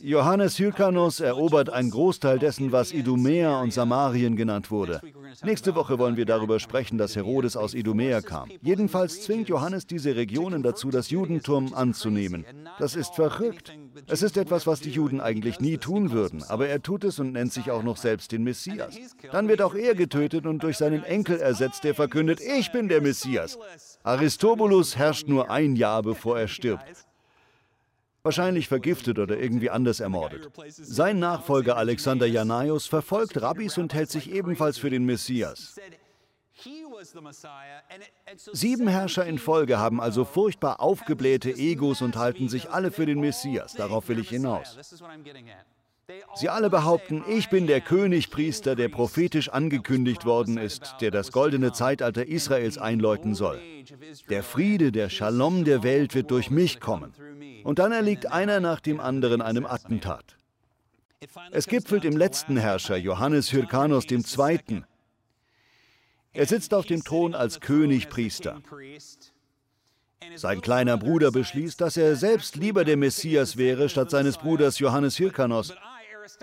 Johannes 0.00 0.58
Hyrkanos 0.58 1.20
erobert 1.20 1.70
einen 1.70 1.90
Großteil 1.90 2.38
dessen, 2.38 2.72
was 2.72 2.92
Idumea 2.92 3.60
und 3.60 3.72
Samarien 3.72 4.36
genannt 4.36 4.70
wurde. 4.70 5.00
Nächste 5.42 5.74
Woche 5.74 5.98
wollen 5.98 6.16
wir 6.16 6.26
darüber 6.26 6.60
sprechen, 6.60 6.96
dass 6.98 7.16
Herodes 7.16 7.56
aus 7.56 7.74
Idumea 7.74 8.20
kam. 8.20 8.50
Jedenfalls 8.62 9.22
zwingt 9.22 9.48
Johannes 9.48 9.86
diese 9.86 10.16
Regionen 10.16 10.62
dazu, 10.62 10.90
das 10.90 11.10
Judentum 11.10 11.74
anzunehmen. 11.74 12.44
Das 12.78 12.94
ist 12.94 13.14
verrückt. 13.14 13.72
Es 14.06 14.22
ist 14.22 14.36
etwas, 14.36 14.66
was 14.66 14.80
die 14.80 14.90
Juden 14.90 15.20
eigentlich 15.20 15.60
nie 15.60 15.78
tun 15.78 16.12
würden, 16.12 16.42
aber 16.44 16.68
er 16.68 16.82
tut 16.82 17.04
es 17.04 17.18
und 17.18 17.32
nennt 17.32 17.52
sich 17.52 17.70
auch 17.70 17.82
noch 17.82 17.96
selbst 17.96 18.32
den 18.32 18.44
Messias. 18.44 18.94
Dann 19.32 19.48
wird 19.48 19.62
auch 19.62 19.74
er 19.74 19.94
getötet 19.94 20.46
und 20.46 20.62
durch 20.62 20.76
seinen 20.76 21.04
Enkel 21.04 21.38
ersetzt, 21.38 21.84
der 21.84 21.94
verkündet, 21.94 22.40
ich 22.40 22.72
bin 22.72 22.88
der 22.88 23.00
Messias. 23.00 23.58
Aristobulus 24.04 24.96
herrscht 24.96 25.28
nur 25.28 25.50
ein 25.50 25.76
Jahr, 25.76 26.02
bevor 26.02 26.38
er 26.38 26.46
stirbt. 26.46 26.84
Wahrscheinlich 28.22 28.68
vergiftet 28.68 29.18
oder 29.18 29.38
irgendwie 29.38 29.70
anders 29.70 30.00
ermordet. 30.00 30.50
Sein 30.68 31.18
Nachfolger 31.18 31.76
Alexander 31.76 32.26
Janaios 32.26 32.86
verfolgt 32.86 33.40
Rabbis 33.40 33.76
und 33.78 33.92
hält 33.94 34.10
sich 34.10 34.30
ebenfalls 34.30 34.78
für 34.78 34.90
den 34.90 35.04
Messias. 35.04 35.78
Sieben 38.52 38.88
Herrscher 38.88 39.26
in 39.26 39.38
Folge 39.38 39.78
haben 39.78 40.00
also 40.00 40.24
furchtbar 40.24 40.80
aufgeblähte 40.80 41.50
Egos 41.50 42.02
und 42.02 42.16
halten 42.16 42.48
sich 42.48 42.70
alle 42.70 42.90
für 42.90 43.06
den 43.06 43.20
Messias. 43.20 43.72
Darauf 43.74 44.08
will 44.08 44.18
ich 44.18 44.28
hinaus. 44.28 44.78
Sie 46.34 46.48
alle 46.48 46.68
behaupten, 46.70 47.24
ich 47.28 47.48
bin 47.48 47.66
der 47.66 47.80
Königpriester, 47.80 48.74
der 48.74 48.88
prophetisch 48.88 49.48
angekündigt 49.48 50.24
worden 50.24 50.58
ist, 50.58 50.96
der 51.00 51.10
das 51.10 51.32
goldene 51.32 51.72
Zeitalter 51.72 52.26
Israels 52.26 52.76
einläuten 52.78 53.34
soll. 53.34 53.60
Der 54.28 54.42
Friede, 54.42 54.92
der 54.92 55.08
Shalom 55.08 55.64
der 55.64 55.82
Welt 55.82 56.14
wird 56.14 56.30
durch 56.30 56.50
mich 56.50 56.80
kommen. 56.80 57.12
Und 57.62 57.78
dann 57.78 57.92
erliegt 57.92 58.30
einer 58.30 58.60
nach 58.60 58.80
dem 58.80 59.00
anderen 59.00 59.40
einem 59.40 59.64
Attentat. 59.64 60.36
Es 61.52 61.66
gipfelt 61.66 62.04
im 62.04 62.16
letzten 62.16 62.56
Herrscher, 62.56 62.96
Johannes 62.96 63.52
Hyrkanos 63.52 64.04
II., 64.10 64.84
er 66.36 66.46
sitzt 66.46 66.74
auf 66.74 66.84
dem 66.84 67.04
Thron 67.04 67.36
als 67.36 67.60
Königpriester. 67.60 68.60
Sein 70.34 70.60
kleiner 70.60 70.96
Bruder 70.96 71.30
beschließt, 71.30 71.80
dass 71.80 71.96
er 71.96 72.16
selbst 72.16 72.56
lieber 72.56 72.84
der 72.84 72.96
Messias 72.96 73.56
wäre, 73.56 73.88
statt 73.88 74.10
seines 74.10 74.36
Bruders 74.38 74.80
Johannes 74.80 75.18
Hyrkanos. 75.18 75.74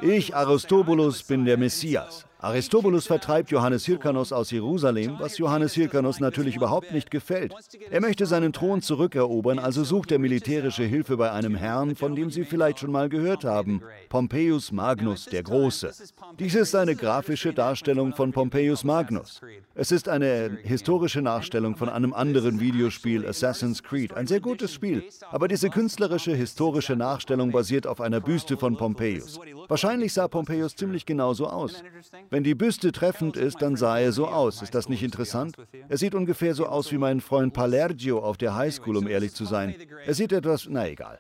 Ich, 0.02 0.36
Aristobulus, 0.36 1.24
bin 1.24 1.46
der 1.46 1.58
Messias. 1.58 2.26
Aristobulus 2.42 3.06
vertreibt 3.06 3.52
Johannes 3.52 3.88
Hyrkanos 3.88 4.34
aus 4.34 4.50
Jerusalem, 4.50 5.18
was 5.20 5.38
Johannes 5.38 5.76
Hyrkanos 5.76 6.20
natürlich 6.20 6.56
überhaupt 6.56 6.92
nicht 6.92 7.12
gefällt. 7.12 7.54
Er 7.92 8.02
möchte 8.02 8.26
seinen 8.26 8.52
Thron 8.52 8.82
zurückerobern, 8.82 9.60
also 9.60 9.84
sucht 9.84 10.12
er 10.12 10.18
militärische 10.18 10.84
Hilfe 10.84 11.18
bei 11.18 11.32
einem 11.32 11.54
Herrn, 11.54 11.96
von 11.96 12.16
dem 12.16 12.32
Sie 12.32 12.44
vielleicht 12.44 12.80
schon 12.80 12.92
mal 12.92 13.10
gehört 13.10 13.46
haben, 13.46 13.84
Pompeius 14.10 14.72
Magnus 14.72 15.26
der 15.26 15.44
Große. 15.44 15.92
Dies 16.40 16.56
ist 16.56 16.74
eine 16.74 16.96
grafische 16.96 17.54
Darstellung 17.54 18.14
von 18.16 18.32
Pompeius 18.32 18.84
Magnus. 18.84 19.40
Es 19.76 19.92
ist 19.92 20.10
eine 20.10 20.58
historische 20.64 21.22
Nachstellung 21.22 21.76
von 21.76 21.90
einem 21.90 22.12
anderen 22.12 22.60
Videospiel, 22.60 23.24
Assassin's 23.28 23.84
Creed, 23.84 24.14
ein 24.14 24.26
sehr 24.26 24.40
gutes 24.40 24.74
Spiel. 24.74 25.04
Aber 25.30 25.48
diese 25.48 25.70
künstlerische, 25.70 26.34
historische 26.34 26.96
Nachstellung 26.96 27.52
basiert 27.52 27.86
auf 27.86 28.02
einer 28.02 28.20
Büste 28.20 28.58
von 28.58 28.78
Pompeius. 28.78 29.40
Wahrscheinlich 29.68 30.12
sah 30.14 30.28
Pompeius 30.28 30.76
ziemlich 30.76 31.06
genauso 31.06 31.48
aus. 31.48 31.84
Wenn 32.32 32.46
die 32.46 32.56
Büste 32.56 32.94
treffend 32.94 33.36
ist, 33.36 33.62
dann 33.62 33.76
sah 33.76 34.00
er 34.00 34.14
so 34.14 34.26
aus. 34.26 34.62
Ist 34.62 34.74
das 34.74 34.88
nicht 34.88 35.04
interessant? 35.04 35.58
Er 35.90 35.98
sieht 35.98 36.16
ungefähr 36.16 36.56
so 36.56 36.66
aus 36.66 36.90
wie 36.94 36.98
mein 36.98 37.20
Freund 37.20 37.54
Palergio 37.54 38.20
auf 38.20 38.38
der 38.38 38.56
Highschool, 38.56 38.96
um 38.96 39.06
ehrlich 39.06 39.34
zu 39.34 39.44
sein. 39.44 39.76
Er 40.06 40.14
sieht 40.14 40.32
etwas, 40.32 40.66
na 40.70 40.88
egal. 40.88 41.20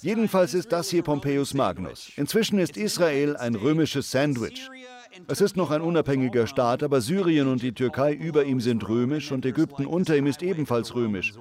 Jedenfalls 0.00 0.54
ist 0.54 0.72
das 0.72 0.88
hier 0.88 1.02
Pompeius 1.02 1.52
Magnus. 1.52 2.10
Inzwischen 2.16 2.58
ist 2.58 2.78
Israel 2.78 3.36
ein 3.36 3.54
römisches 3.54 4.10
Sandwich. 4.10 4.70
Es 5.28 5.42
ist 5.42 5.58
noch 5.58 5.70
ein 5.70 5.82
unabhängiger 5.82 6.46
Staat, 6.46 6.82
aber 6.82 7.02
Syrien 7.02 7.46
und 7.46 7.60
die 7.60 7.72
Türkei 7.72 8.14
über 8.14 8.44
ihm 8.44 8.60
sind 8.60 8.88
römisch 8.88 9.32
und 9.32 9.44
Ägypten 9.44 9.84
unter 9.84 10.16
ihm 10.16 10.26
ist 10.26 10.42
ebenfalls 10.42 10.94
römisch. 10.94 11.34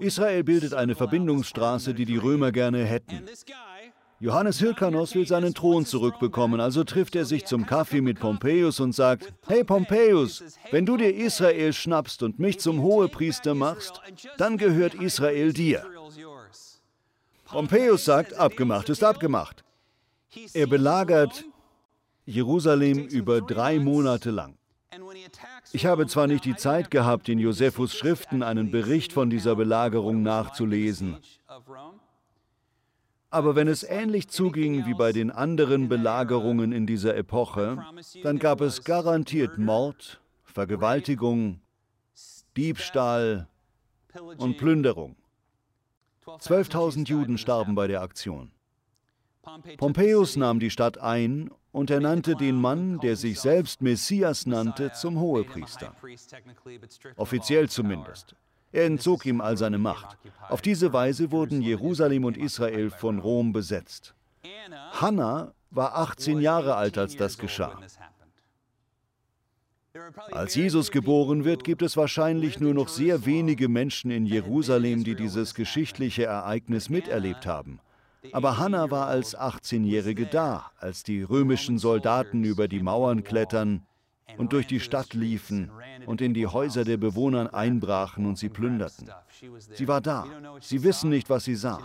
Israel 0.00 0.42
bildet 0.42 0.74
eine 0.74 0.96
Verbindungsstraße, 0.96 1.94
die 1.94 2.04
die 2.04 2.16
Römer 2.16 2.50
gerne 2.50 2.84
hätten. 2.84 3.22
Johannes 4.20 4.60
Hyrkanos 4.60 5.14
will 5.14 5.26
seinen 5.28 5.54
Thron 5.54 5.86
zurückbekommen, 5.86 6.60
also 6.60 6.82
trifft 6.82 7.14
er 7.14 7.24
sich 7.24 7.46
zum 7.46 7.66
Kaffee 7.66 8.00
mit 8.00 8.18
Pompeius 8.18 8.80
und 8.80 8.92
sagt, 8.92 9.32
Hey 9.46 9.62
Pompeius, 9.62 10.42
wenn 10.72 10.84
du 10.84 10.96
dir 10.96 11.14
Israel 11.14 11.72
schnappst 11.72 12.24
und 12.24 12.40
mich 12.40 12.58
zum 12.58 12.82
Hohepriester 12.82 13.54
machst, 13.54 14.00
dann 14.36 14.56
gehört 14.56 14.94
Israel 14.94 15.52
dir. 15.52 15.84
Pompeius 17.44 18.04
sagt, 18.04 18.34
abgemacht 18.34 18.88
ist 18.88 19.04
abgemacht. 19.04 19.64
Er 20.52 20.66
belagert 20.66 21.44
Jerusalem 22.26 23.06
über 23.06 23.40
drei 23.40 23.78
Monate 23.78 24.30
lang. 24.30 24.58
Ich 25.72 25.86
habe 25.86 26.08
zwar 26.08 26.26
nicht 26.26 26.44
die 26.44 26.56
Zeit 26.56 26.90
gehabt, 26.90 27.28
in 27.28 27.38
Josephus 27.38 27.94
Schriften 27.94 28.42
einen 28.42 28.72
Bericht 28.72 29.12
von 29.12 29.30
dieser 29.30 29.54
Belagerung 29.54 30.22
nachzulesen, 30.22 31.18
aber 33.30 33.56
wenn 33.56 33.68
es 33.68 33.82
ähnlich 33.82 34.28
zuging 34.28 34.86
wie 34.86 34.94
bei 34.94 35.12
den 35.12 35.30
anderen 35.30 35.88
Belagerungen 35.88 36.72
in 36.72 36.86
dieser 36.86 37.16
Epoche, 37.16 37.84
dann 38.22 38.38
gab 38.38 38.60
es 38.60 38.84
garantiert 38.84 39.58
Mord, 39.58 40.20
Vergewaltigung, 40.44 41.60
Diebstahl 42.56 43.48
und 44.38 44.56
Plünderung. 44.56 45.16
12.000 46.26 47.08
Juden 47.08 47.38
starben 47.38 47.74
bei 47.74 47.86
der 47.86 48.02
Aktion. 48.02 48.50
Pompeius 49.76 50.36
nahm 50.36 50.60
die 50.60 50.70
Stadt 50.70 50.98
ein 50.98 51.50
und 51.72 51.90
er 51.90 52.00
nannte 52.00 52.34
den 52.34 52.60
Mann, 52.60 52.98
der 53.00 53.16
sich 53.16 53.40
selbst 53.40 53.80
Messias 53.82 54.46
nannte, 54.46 54.92
zum 54.92 55.20
Hohepriester. 55.20 55.94
Offiziell 57.16 57.68
zumindest. 57.68 58.34
Er 58.72 58.84
entzog 58.86 59.24
ihm 59.26 59.40
all 59.40 59.56
seine 59.56 59.78
Macht. 59.78 60.18
Auf 60.48 60.60
diese 60.60 60.92
Weise 60.92 61.30
wurden 61.30 61.62
Jerusalem 61.62 62.24
und 62.24 62.36
Israel 62.36 62.90
von 62.90 63.18
Rom 63.18 63.52
besetzt. 63.52 64.14
Hannah 64.92 65.52
war 65.70 65.96
18 65.96 66.40
Jahre 66.40 66.76
alt, 66.76 66.98
als 66.98 67.16
das 67.16 67.38
geschah. 67.38 67.78
Als 70.30 70.54
Jesus 70.54 70.90
geboren 70.90 71.44
wird, 71.44 71.64
gibt 71.64 71.82
es 71.82 71.96
wahrscheinlich 71.96 72.60
nur 72.60 72.74
noch 72.74 72.88
sehr 72.88 73.26
wenige 73.26 73.68
Menschen 73.68 74.10
in 74.10 74.26
Jerusalem, 74.26 75.02
die 75.02 75.14
dieses 75.14 75.54
geschichtliche 75.54 76.24
Ereignis 76.24 76.88
miterlebt 76.88 77.46
haben. 77.46 77.80
Aber 78.32 78.58
Hannah 78.58 78.90
war 78.90 79.06
als 79.06 79.36
18-Jährige 79.36 80.26
da, 80.26 80.70
als 80.78 81.02
die 81.02 81.22
römischen 81.22 81.78
Soldaten 81.78 82.44
über 82.44 82.68
die 82.68 82.82
Mauern 82.82 83.24
klettern 83.24 83.86
und 84.36 84.52
durch 84.52 84.66
die 84.66 84.80
Stadt 84.80 85.14
liefen 85.14 85.70
und 86.06 86.20
in 86.20 86.34
die 86.34 86.46
Häuser 86.46 86.84
der 86.84 86.96
Bewohner 86.96 87.54
einbrachen 87.54 88.26
und 88.26 88.38
sie 88.38 88.48
plünderten. 88.48 89.10
Sie 89.74 89.88
war 89.88 90.00
da. 90.00 90.26
Sie 90.60 90.82
wissen 90.82 91.10
nicht, 91.10 91.30
was 91.30 91.44
sie 91.44 91.54
sah. 91.54 91.80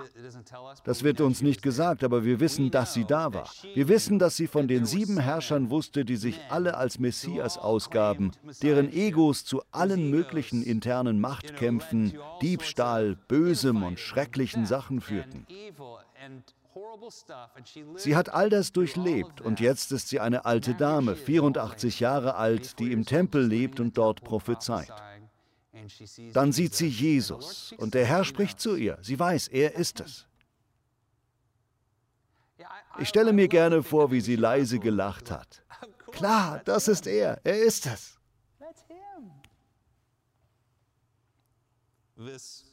Das 0.84 1.03
wird 1.03 1.21
uns 1.21 1.41
nicht 1.41 1.62
gesagt, 1.62 2.03
aber 2.03 2.25
wir 2.25 2.39
wissen, 2.39 2.71
dass 2.71 2.93
sie 2.93 3.06
da 3.06 3.34
war. 3.34 3.49
Wir 3.73 3.88
wissen, 3.88 4.19
dass 4.19 4.36
sie 4.36 4.47
von 4.47 4.67
den 4.67 4.86
sieben 4.86 5.19
Herrschern 5.19 5.69
wusste, 5.69 6.06
die 6.06 6.15
sich 6.15 6.39
alle 6.49 6.75
als 6.75 6.99
Messias 6.99 7.58
ausgaben, 7.58 8.32
deren 8.62 8.91
Egos 8.91 9.45
zu 9.45 9.62
allen 9.71 10.10
möglichen 10.10 10.63
internen 10.63 11.19
Machtkämpfen, 11.19 12.13
Diebstahl, 12.41 13.15
bösem 13.27 13.84
und 13.84 13.99
schrecklichen 13.99 14.65
Sachen 14.65 15.01
führten. 15.01 15.45
Sie 17.95 18.15
hat 18.15 18.29
all 18.29 18.49
das 18.49 18.71
durchlebt 18.71 19.41
und 19.41 19.59
jetzt 19.59 19.91
ist 19.91 20.09
sie 20.09 20.19
eine 20.19 20.45
alte 20.45 20.73
Dame, 20.73 21.15
84 21.15 21.99
Jahre 21.99 22.36
alt, 22.36 22.79
die 22.79 22.91
im 22.91 23.05
Tempel 23.05 23.45
lebt 23.45 23.79
und 23.79 23.97
dort 23.97 24.23
prophezeit. 24.23 24.91
Dann 26.33 26.51
sieht 26.51 26.75
sie 26.75 26.88
Jesus 26.88 27.73
und 27.77 27.93
der 27.93 28.05
Herr 28.05 28.23
spricht 28.23 28.59
zu 28.59 28.75
ihr. 28.75 28.97
Sie 29.01 29.19
weiß, 29.19 29.49
er 29.49 29.75
ist 29.75 29.99
es. 29.99 30.27
Ich 32.99 33.09
stelle 33.09 33.33
mir 33.33 33.47
gerne 33.47 33.83
vor, 33.83 34.12
wie 34.12 34.21
sie 34.21 34.36
leise 34.36 34.79
gelacht 34.79 35.31
hat. 35.31 35.63
Klar, 36.12 36.62
das 36.63 36.88
ist 36.88 37.07
er, 37.07 37.41
er 37.43 37.59
ist 37.63 37.88
es. 37.88 38.19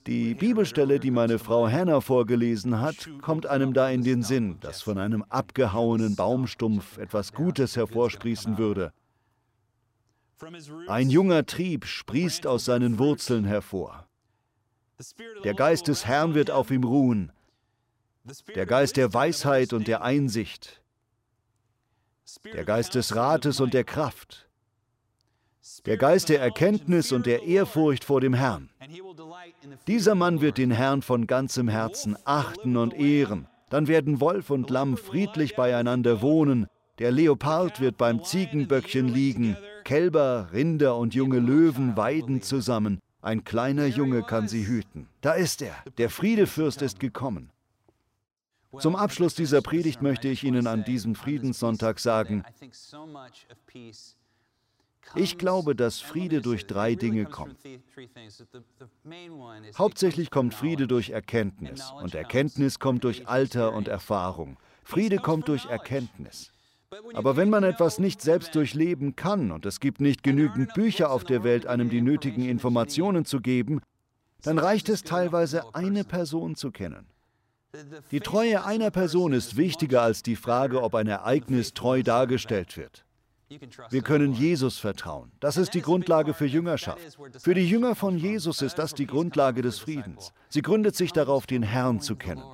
Die 0.07 0.35
Bibelstelle, 0.35 1.01
die 1.01 1.11
meine 1.11 1.39
Frau 1.39 1.69
Hannah 1.69 2.01
vorgelesen 2.01 2.81
hat, 2.81 3.09
kommt 3.21 3.47
einem 3.47 3.73
da 3.73 3.91
in 3.91 4.03
den 4.03 4.23
Sinn, 4.23 4.59
dass 4.61 4.83
von 4.83 4.99
einem 4.99 5.23
abgehauenen 5.29 6.17
Baumstumpf 6.17 6.99
etwas 6.99 7.33
Gutes 7.33 7.77
hervorsprießen 7.77 8.59
würde. 8.59 8.93
Ein 10.89 11.11
junger 11.11 11.45
Trieb 11.45 11.85
sprießt 11.85 12.47
aus 12.47 12.65
seinen 12.65 12.99
Wurzeln 12.99 13.45
hervor. 13.45 14.07
Der 15.45 15.55
Geist 15.55 15.89
des 15.89 16.07
Herrn 16.07 16.35
wird 16.35 16.51
auf 16.51 16.71
ihm 16.71 16.85
ruhen, 16.85 17.33
der 18.55 18.67
Geist 18.67 18.97
der 18.97 19.13
Weisheit 19.15 19.73
und 19.73 19.89
der 19.89 20.03
Einsicht, 20.03 20.83
der 22.45 22.65
Geist 22.65 22.95
des 22.95 23.15
Rates 23.15 23.61
und 23.61 23.75
der 23.75 23.85
Kraft, 23.85 24.50
der 25.87 25.97
Geist 25.97 26.29
der 26.29 26.41
Erkenntnis 26.41 27.13
und 27.13 27.27
der 27.27 27.43
Ehrfurcht 27.43 28.05
vor 28.05 28.21
dem 28.21 28.35
Herrn. 28.35 28.71
Dieser 29.87 30.15
Mann 30.15 30.41
wird 30.41 30.59
den 30.59 30.71
Herrn 30.71 31.03
von 31.03 31.27
ganzem 31.27 31.69
Herzen 31.69 32.17
achten 32.25 32.77
und 32.77 32.95
ehren. 32.95 33.47
Dann 33.69 33.87
werden 33.87 34.21
Wolf 34.21 34.51
und 34.51 34.71
Lamm 34.71 34.97
friedlich 34.97 35.57
beieinander 35.57 36.23
wohnen. 36.23 36.67
Der 36.99 37.13
Leopard 37.13 37.81
wird 37.81 37.97
beim 37.97 38.25
Ziegenböckchen 38.25 39.09
liegen. 39.09 39.57
Kälber, 39.85 40.49
Rinder 40.53 40.97
und 40.97 41.15
junge 41.15 41.39
Löwen 41.39 41.97
weiden 41.97 42.43
zusammen. 42.43 43.01
Ein 43.23 43.45
kleiner 43.45 43.87
Junge 43.87 44.23
kann 44.23 44.49
sie 44.49 44.67
hüten. 44.67 45.09
Da 45.21 45.33
ist 45.33 45.63
er. 45.63 45.75
Der 45.99 46.11
Friedefürst 46.11 46.83
ist 46.83 47.01
gekommen. 47.01 47.51
Zum 48.79 48.97
Abschluss 48.97 49.35
dieser 49.35 49.63
Predigt 49.63 50.01
möchte 50.01 50.29
ich 50.29 50.45
Ihnen 50.45 50.67
an 50.67 50.85
diesem 50.85 51.15
Friedenssonntag 51.17 51.99
sagen, 51.99 52.45
ich 55.15 55.39
glaube, 55.39 55.75
dass 55.75 56.01
Friede 56.01 56.41
durch 56.41 56.67
drei 56.67 56.95
Dinge 56.95 57.25
kommt. 57.25 57.57
Hauptsächlich 59.77 60.31
kommt 60.31 60.55
Friede 60.55 60.87
durch 60.87 61.11
Erkenntnis 61.11 61.93
und 62.01 62.15
Erkenntnis 62.15 62.79
kommt 62.79 63.05
durch 63.05 63.29
Alter 63.29 63.73
und 63.73 63.89
Erfahrung. 63.89 64.57
Friede 64.85 65.19
kommt 65.19 65.49
durch 65.49 65.67
Erkenntnis. 65.67 66.53
Aber 67.15 67.37
wenn 67.37 67.51
man 67.51 67.63
etwas 67.63 67.99
nicht 67.99 68.21
selbst 68.21 68.55
durchleben 68.55 69.15
kann 69.15 69.53
und 69.53 69.65
es 69.65 69.79
gibt 69.79 70.01
nicht 70.01 70.23
genügend 70.23 70.75
Bücher 70.75 71.11
auf 71.11 71.25
der 71.25 71.45
Welt, 71.45 71.67
einem 71.67 71.89
die 71.89 72.01
nötigen 72.01 72.45
Informationen 72.49 73.25
zu 73.25 73.41
geben, 73.41 73.81
dann 74.43 74.59
reicht 74.59 74.89
es 74.89 75.05
teilweise, 75.05 75.75
eine 75.75 76.05
Person 76.05 76.57
zu 76.57 76.71
kennen. 76.71 77.07
Die 78.11 78.21
Treue 78.21 78.65
einer 78.65 78.91
Person 78.91 79.33
ist 79.33 79.57
wichtiger 79.57 80.03
als 80.03 80.23
die 80.25 80.35
Frage, 80.35 80.83
ob 80.83 80.95
ein 80.97 81.07
Ereignis 81.07 81.75
treu 81.75 82.03
dargestellt 82.03 82.77
wird. 82.77 83.05
Wir 83.91 84.03
können 84.03 84.33
Jesus 84.33 84.79
vertrauen. 84.79 85.33
Das 85.41 85.57
ist 85.57 85.75
die 85.75 85.81
Grundlage 85.81 86.35
für 86.35 86.47
Jüngerschaft. 86.47 87.01
Für 87.39 87.55
die 87.55 87.69
Jünger 87.69 87.97
von 87.97 88.17
Jesus 88.17 88.63
ist 88.63 88.79
das 88.79 88.95
die 88.95 89.07
Grundlage 89.07 89.61
des 89.61 89.81
Friedens. 89.81 90.33
Sie 90.49 90.63
gründet 90.63 90.95
sich 90.95 91.13
darauf, 91.13 91.47
den 91.47 91.65
Herrn 91.65 92.01
zu 92.01 92.15
kennen. 92.15 92.45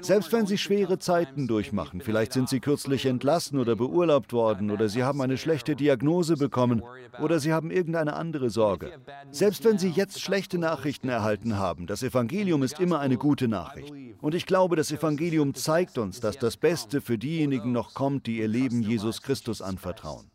Selbst 0.00 0.32
wenn 0.32 0.46
Sie 0.46 0.56
schwere 0.56 0.98
Zeiten 0.98 1.46
durchmachen, 1.46 2.00
vielleicht 2.00 2.32
sind 2.32 2.48
Sie 2.48 2.58
kürzlich 2.58 3.04
entlassen 3.04 3.58
oder 3.58 3.76
beurlaubt 3.76 4.32
worden 4.32 4.70
oder 4.70 4.88
Sie 4.88 5.04
haben 5.04 5.20
eine 5.20 5.36
schlechte 5.36 5.76
Diagnose 5.76 6.36
bekommen 6.36 6.82
oder 7.20 7.38
Sie 7.38 7.52
haben 7.52 7.70
irgendeine 7.70 8.14
andere 8.14 8.48
Sorge. 8.48 8.92
Selbst 9.30 9.64
wenn 9.64 9.78
Sie 9.78 9.90
jetzt 9.90 10.22
schlechte 10.22 10.56
Nachrichten 10.56 11.10
erhalten 11.10 11.58
haben, 11.58 11.86
das 11.86 12.02
Evangelium 12.02 12.62
ist 12.62 12.80
immer 12.80 13.00
eine 13.00 13.18
gute 13.18 13.46
Nachricht. 13.46 13.92
Und 14.22 14.34
ich 14.34 14.46
glaube, 14.46 14.74
das 14.74 14.90
Evangelium 14.90 15.54
zeigt 15.54 15.98
uns, 15.98 16.20
dass 16.20 16.38
das 16.38 16.56
Beste 16.56 17.02
für 17.02 17.18
diejenigen 17.18 17.72
noch 17.72 17.92
kommt, 17.92 18.26
die 18.26 18.38
ihr 18.38 18.48
Leben 18.48 18.82
Jesus 18.82 19.20
Christus 19.20 19.60
anvertrauen. 19.60 20.30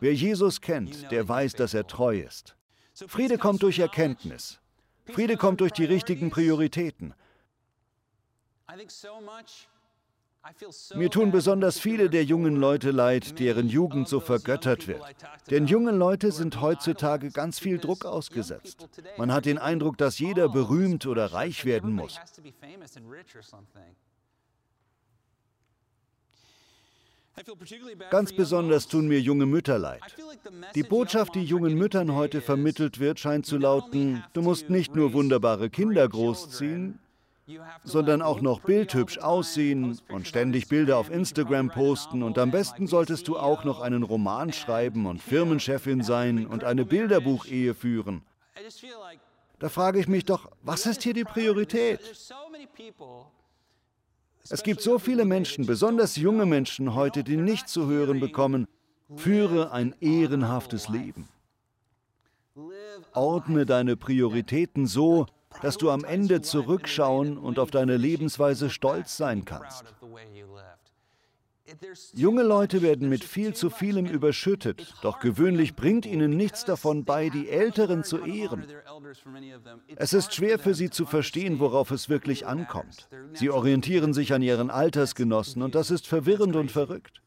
Wer 0.00 0.14
Jesus 0.14 0.60
kennt, 0.60 1.10
der 1.12 1.28
weiß, 1.28 1.52
dass 1.52 1.72
er 1.72 1.86
treu 1.86 2.18
ist. 2.18 2.56
Friede 3.06 3.38
kommt 3.38 3.62
durch 3.62 3.78
Erkenntnis. 3.78 4.60
Friede 5.06 5.36
kommt 5.36 5.60
durch 5.60 5.72
die 5.72 5.84
richtigen 5.84 6.30
Prioritäten. 6.30 7.14
Mir 10.94 11.10
tun 11.10 11.30
besonders 11.32 11.78
viele 11.78 12.10
der 12.10 12.24
jungen 12.24 12.56
Leute 12.56 12.90
leid, 12.90 13.38
deren 13.38 13.68
Jugend 13.68 14.08
so 14.08 14.20
vergöttert 14.20 14.86
wird. 14.86 15.02
Denn 15.50 15.66
junge 15.66 15.92
Leute 15.92 16.32
sind 16.32 16.60
heutzutage 16.60 17.30
ganz 17.30 17.58
viel 17.58 17.78
Druck 17.78 18.04
ausgesetzt. 18.04 18.86
Man 19.16 19.32
hat 19.32 19.46
den 19.46 19.58
Eindruck, 19.58 19.96
dass 19.96 20.18
jeder 20.18 20.48
berühmt 20.50 21.06
oder 21.06 21.32
reich 21.32 21.64
werden 21.64 21.92
muss. 21.92 22.20
Ganz 28.10 28.32
besonders 28.32 28.86
tun 28.86 29.08
mir 29.08 29.20
junge 29.20 29.46
Mütter 29.46 29.78
leid. 29.78 30.02
Die 30.74 30.84
Botschaft, 30.84 31.34
die 31.34 31.44
jungen 31.44 31.74
Müttern 31.74 32.14
heute 32.14 32.40
vermittelt 32.40 33.00
wird, 33.00 33.18
scheint 33.18 33.44
zu 33.44 33.58
lauten, 33.58 34.22
du 34.34 34.42
musst 34.42 34.70
nicht 34.70 34.94
nur 34.94 35.12
wunderbare 35.14 35.68
Kinder 35.68 36.08
großziehen, 36.08 37.00
sondern 37.84 38.22
auch 38.22 38.40
noch 38.40 38.60
bildhübsch 38.60 39.18
aussehen 39.18 39.98
und 40.08 40.26
ständig 40.26 40.68
Bilder 40.68 40.98
auf 40.98 41.10
Instagram 41.10 41.68
posten 41.68 42.22
und 42.22 42.38
am 42.38 42.50
besten 42.50 42.86
solltest 42.86 43.28
du 43.28 43.38
auch 43.38 43.64
noch 43.64 43.80
einen 43.80 44.02
Roman 44.02 44.52
schreiben 44.52 45.06
und 45.06 45.20
Firmenchefin 45.20 46.02
sein 46.02 46.46
und 46.46 46.64
eine 46.64 46.84
Bilderbuchehe 46.84 47.74
führen. 47.74 48.22
Da 49.58 49.68
frage 49.68 50.00
ich 50.00 50.08
mich 50.08 50.24
doch, 50.24 50.50
was 50.62 50.86
ist 50.86 51.02
hier 51.02 51.14
die 51.14 51.24
Priorität? 51.24 52.00
Es 54.50 54.62
gibt 54.62 54.80
so 54.82 54.98
viele 54.98 55.24
Menschen, 55.24 55.66
besonders 55.66 56.16
junge 56.16 56.46
Menschen 56.46 56.94
heute, 56.94 57.24
die 57.24 57.36
nicht 57.36 57.68
zu 57.68 57.86
hören 57.86 58.20
bekommen, 58.20 58.66
führe 59.16 59.72
ein 59.72 59.94
ehrenhaftes 60.00 60.88
Leben. 60.88 61.28
Ordne 63.12 63.64
deine 63.66 63.96
Prioritäten 63.96 64.86
so, 64.86 65.26
dass 65.62 65.78
du 65.78 65.90
am 65.90 66.04
Ende 66.04 66.42
zurückschauen 66.42 67.38
und 67.38 67.58
auf 67.58 67.70
deine 67.70 67.96
Lebensweise 67.96 68.70
stolz 68.70 69.16
sein 69.16 69.44
kannst. 69.44 69.84
Junge 72.12 72.42
Leute 72.42 72.82
werden 72.82 73.08
mit 73.08 73.24
viel 73.24 73.54
zu 73.54 73.70
vielem 73.70 74.06
überschüttet, 74.06 74.94
doch 75.02 75.18
gewöhnlich 75.20 75.74
bringt 75.74 76.04
ihnen 76.04 76.36
nichts 76.36 76.64
davon 76.64 77.04
bei, 77.04 77.30
die 77.30 77.48
Älteren 77.48 78.04
zu 78.04 78.18
ehren. 78.24 78.66
Es 79.96 80.12
ist 80.12 80.34
schwer 80.34 80.58
für 80.58 80.74
sie 80.74 80.90
zu 80.90 81.06
verstehen, 81.06 81.60
worauf 81.60 81.90
es 81.90 82.08
wirklich 82.10 82.46
ankommt. 82.46 83.08
Sie 83.32 83.48
orientieren 83.48 84.12
sich 84.12 84.34
an 84.34 84.42
ihren 84.42 84.70
Altersgenossen 84.70 85.62
und 85.62 85.74
das 85.74 85.90
ist 85.90 86.06
verwirrend 86.06 86.54
und 86.54 86.70
verrückt. 86.70 87.22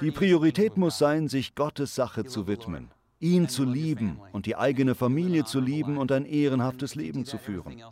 Die 0.00 0.12
Priorität 0.12 0.76
muss 0.76 0.96
sein, 0.96 1.28
sich 1.28 1.56
Gottes 1.56 1.94
Sache 1.94 2.24
zu 2.24 2.46
widmen. 2.46 2.90
Ihn 3.18 3.48
zu 3.48 3.64
lieben 3.64 4.20
und 4.32 4.46
die 4.46 4.56
eigene 4.56 4.94
Familie 4.94 5.44
zu 5.44 5.60
lieben 5.60 5.96
und 5.96 6.12
ein 6.12 6.26
ehrenhaftes 6.26 6.94
Leben 6.94 7.24
zu 7.24 7.38
führen. 7.38 7.82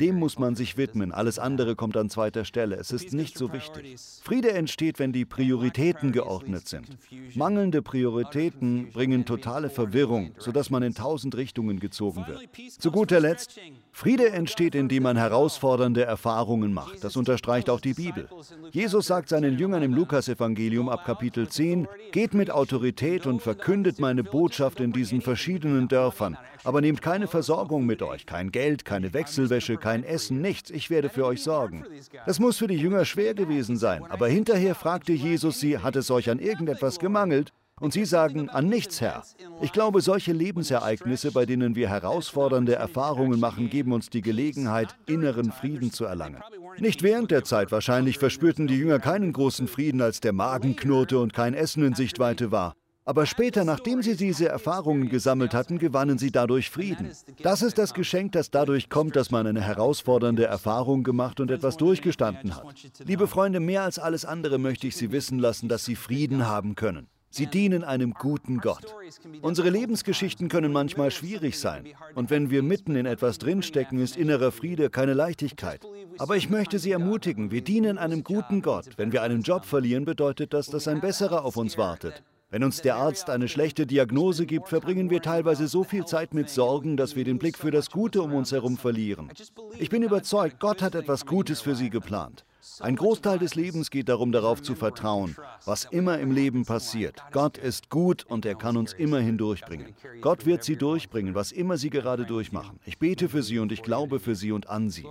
Dem 0.00 0.18
muss 0.18 0.38
man 0.38 0.54
sich 0.54 0.76
widmen, 0.76 1.12
alles 1.12 1.38
andere 1.38 1.74
kommt 1.74 1.96
an 1.96 2.10
zweiter 2.10 2.44
Stelle. 2.44 2.76
Es 2.76 2.92
ist 2.92 3.12
nicht 3.12 3.36
so 3.36 3.52
wichtig. 3.52 3.96
Friede 4.22 4.52
entsteht, 4.52 4.98
wenn 4.98 5.12
die 5.12 5.24
Prioritäten 5.24 6.12
geordnet 6.12 6.68
sind. 6.68 6.86
Mangelnde 7.34 7.82
Prioritäten 7.82 8.90
bringen 8.92 9.24
totale 9.24 9.70
Verwirrung, 9.70 10.32
sodass 10.38 10.70
man 10.70 10.82
in 10.82 10.94
tausend 10.94 11.36
Richtungen 11.36 11.80
gezogen 11.80 12.24
wird. 12.26 12.48
Zu 12.78 12.92
guter 12.92 13.20
Letzt, 13.20 13.58
Friede 13.98 14.30
entsteht, 14.30 14.76
indem 14.76 15.02
man 15.02 15.16
herausfordernde 15.16 16.04
Erfahrungen 16.04 16.72
macht. 16.72 17.02
Das 17.02 17.16
unterstreicht 17.16 17.68
auch 17.68 17.80
die 17.80 17.94
Bibel. 17.94 18.28
Jesus 18.70 19.08
sagt 19.08 19.28
seinen 19.28 19.58
Jüngern 19.58 19.82
im 19.82 19.92
Lukasevangelium 19.92 20.88
ab 20.88 21.04
Kapitel 21.04 21.48
10, 21.48 21.88
Geht 22.12 22.32
mit 22.32 22.52
Autorität 22.52 23.26
und 23.26 23.42
verkündet 23.42 23.98
meine 23.98 24.22
Botschaft 24.22 24.78
in 24.78 24.92
diesen 24.92 25.20
verschiedenen 25.20 25.88
Dörfern, 25.88 26.38
aber 26.62 26.80
nehmt 26.80 27.02
keine 27.02 27.26
Versorgung 27.26 27.86
mit 27.86 28.00
euch, 28.00 28.24
kein 28.24 28.52
Geld, 28.52 28.84
keine 28.84 29.12
Wechselwäsche, 29.14 29.76
kein 29.78 30.04
Essen, 30.04 30.40
nichts, 30.40 30.70
ich 30.70 30.90
werde 30.90 31.08
für 31.08 31.26
euch 31.26 31.42
sorgen. 31.42 31.84
Das 32.24 32.38
muss 32.38 32.58
für 32.58 32.68
die 32.68 32.76
Jünger 32.76 33.04
schwer 33.04 33.34
gewesen 33.34 33.76
sein, 33.76 34.04
aber 34.08 34.28
hinterher 34.28 34.76
fragte 34.76 35.12
Jesus 35.12 35.58
sie, 35.58 35.78
hat 35.78 35.96
es 35.96 36.08
euch 36.12 36.30
an 36.30 36.38
irgendetwas 36.38 37.00
gemangelt? 37.00 37.52
Und 37.80 37.92
sie 37.92 38.04
sagen, 38.04 38.48
an 38.48 38.68
nichts, 38.68 39.00
Herr. 39.00 39.22
Ich 39.60 39.72
glaube, 39.72 40.00
solche 40.00 40.32
Lebensereignisse, 40.32 41.32
bei 41.32 41.46
denen 41.46 41.74
wir 41.74 41.88
herausfordernde 41.88 42.74
Erfahrungen 42.74 43.40
machen, 43.40 43.70
geben 43.70 43.92
uns 43.92 44.10
die 44.10 44.22
Gelegenheit, 44.22 44.96
inneren 45.06 45.52
Frieden 45.52 45.92
zu 45.92 46.04
erlangen. 46.04 46.42
Nicht 46.78 47.02
während 47.02 47.30
der 47.30 47.44
Zeit 47.44 47.72
wahrscheinlich 47.72 48.18
verspürten 48.18 48.66
die 48.66 48.76
Jünger 48.76 48.98
keinen 48.98 49.32
großen 49.32 49.68
Frieden, 49.68 50.00
als 50.00 50.20
der 50.20 50.32
Magen 50.32 50.76
knurrte 50.76 51.18
und 51.18 51.32
kein 51.32 51.54
Essen 51.54 51.84
in 51.84 51.94
Sichtweite 51.94 52.52
war. 52.52 52.74
Aber 53.08 53.24
später, 53.24 53.64
nachdem 53.64 54.02
sie 54.02 54.16
diese 54.16 54.50
Erfahrungen 54.50 55.08
gesammelt 55.08 55.54
hatten, 55.54 55.78
gewannen 55.78 56.18
sie 56.18 56.30
dadurch 56.30 56.68
Frieden. 56.68 57.10
Das 57.42 57.62
ist 57.62 57.78
das 57.78 57.94
Geschenk, 57.94 58.32
das 58.32 58.50
dadurch 58.50 58.90
kommt, 58.90 59.16
dass 59.16 59.30
man 59.30 59.46
eine 59.46 59.62
herausfordernde 59.62 60.44
Erfahrung 60.44 61.04
gemacht 61.04 61.40
und 61.40 61.50
etwas 61.50 61.78
durchgestanden 61.78 62.54
hat. 62.54 62.66
Liebe 63.06 63.26
Freunde, 63.26 63.60
mehr 63.60 63.82
als 63.82 63.98
alles 63.98 64.26
andere 64.26 64.58
möchte 64.58 64.86
ich 64.86 64.94
Sie 64.94 65.10
wissen 65.10 65.38
lassen, 65.38 65.70
dass 65.70 65.86
Sie 65.86 65.96
Frieden 65.96 66.46
haben 66.46 66.74
können. 66.74 67.08
Sie 67.30 67.46
dienen 67.46 67.84
einem 67.84 68.14
guten 68.14 68.58
Gott. 68.58 68.94
Unsere 69.42 69.70
Lebensgeschichten 69.70 70.48
können 70.48 70.72
manchmal 70.72 71.10
schwierig 71.10 71.58
sein. 71.58 71.84
Und 72.14 72.30
wenn 72.30 72.50
wir 72.50 72.62
mitten 72.62 72.96
in 72.96 73.06
etwas 73.06 73.38
drinstecken, 73.38 74.00
ist 74.00 74.16
innerer 74.16 74.50
Friede 74.50 74.90
keine 74.90 75.14
Leichtigkeit. 75.14 75.86
Aber 76.18 76.36
ich 76.36 76.48
möchte 76.48 76.78
Sie 76.78 76.90
ermutigen, 76.90 77.50
wir 77.50 77.62
dienen 77.62 77.98
einem 77.98 78.24
guten 78.24 78.62
Gott. 78.62 78.86
Wenn 78.96 79.12
wir 79.12 79.22
einen 79.22 79.42
Job 79.42 79.64
verlieren, 79.64 80.04
bedeutet 80.04 80.52
das, 80.54 80.66
dass 80.66 80.88
ein 80.88 81.00
besserer 81.00 81.44
auf 81.44 81.56
uns 81.56 81.76
wartet. 81.76 82.22
Wenn 82.50 82.64
uns 82.64 82.80
der 82.80 82.96
Arzt 82.96 83.28
eine 83.28 83.46
schlechte 83.46 83.86
Diagnose 83.86 84.46
gibt, 84.46 84.68
verbringen 84.68 85.10
wir 85.10 85.20
teilweise 85.20 85.68
so 85.68 85.84
viel 85.84 86.06
Zeit 86.06 86.32
mit 86.32 86.48
Sorgen, 86.48 86.96
dass 86.96 87.14
wir 87.14 87.24
den 87.24 87.38
Blick 87.38 87.58
für 87.58 87.70
das 87.70 87.90
Gute 87.90 88.22
um 88.22 88.32
uns 88.32 88.52
herum 88.52 88.78
verlieren. 88.78 89.30
Ich 89.78 89.90
bin 89.90 90.02
überzeugt, 90.02 90.58
Gott 90.58 90.80
hat 90.80 90.94
etwas 90.94 91.26
Gutes 91.26 91.60
für 91.60 91.74
Sie 91.74 91.90
geplant. 91.90 92.46
Ein 92.80 92.96
Großteil 92.96 93.38
des 93.38 93.54
Lebens 93.54 93.90
geht 93.90 94.08
darum, 94.08 94.32
darauf 94.32 94.62
zu 94.62 94.74
vertrauen, 94.74 95.36
was 95.64 95.84
immer 95.84 96.18
im 96.18 96.32
Leben 96.32 96.64
passiert. 96.64 97.22
Gott 97.32 97.56
ist 97.56 97.88
gut 97.88 98.24
und 98.28 98.44
er 98.44 98.54
kann 98.54 98.76
uns 98.76 98.92
immer 98.92 99.20
hindurchbringen. 99.20 99.94
Gott 100.20 100.44
wird 100.44 100.64
Sie 100.64 100.76
durchbringen, 100.76 101.34
was 101.34 101.52
immer 101.52 101.76
Sie 101.76 101.90
gerade 101.90 102.24
durchmachen. 102.24 102.78
Ich 102.84 102.98
bete 102.98 103.28
für 103.28 103.42
Sie 103.42 103.58
und 103.58 103.72
ich 103.72 103.82
glaube 103.82 104.20
für 104.20 104.34
Sie 104.34 104.52
und 104.52 104.68
an 104.68 104.90
Sie. 104.90 105.06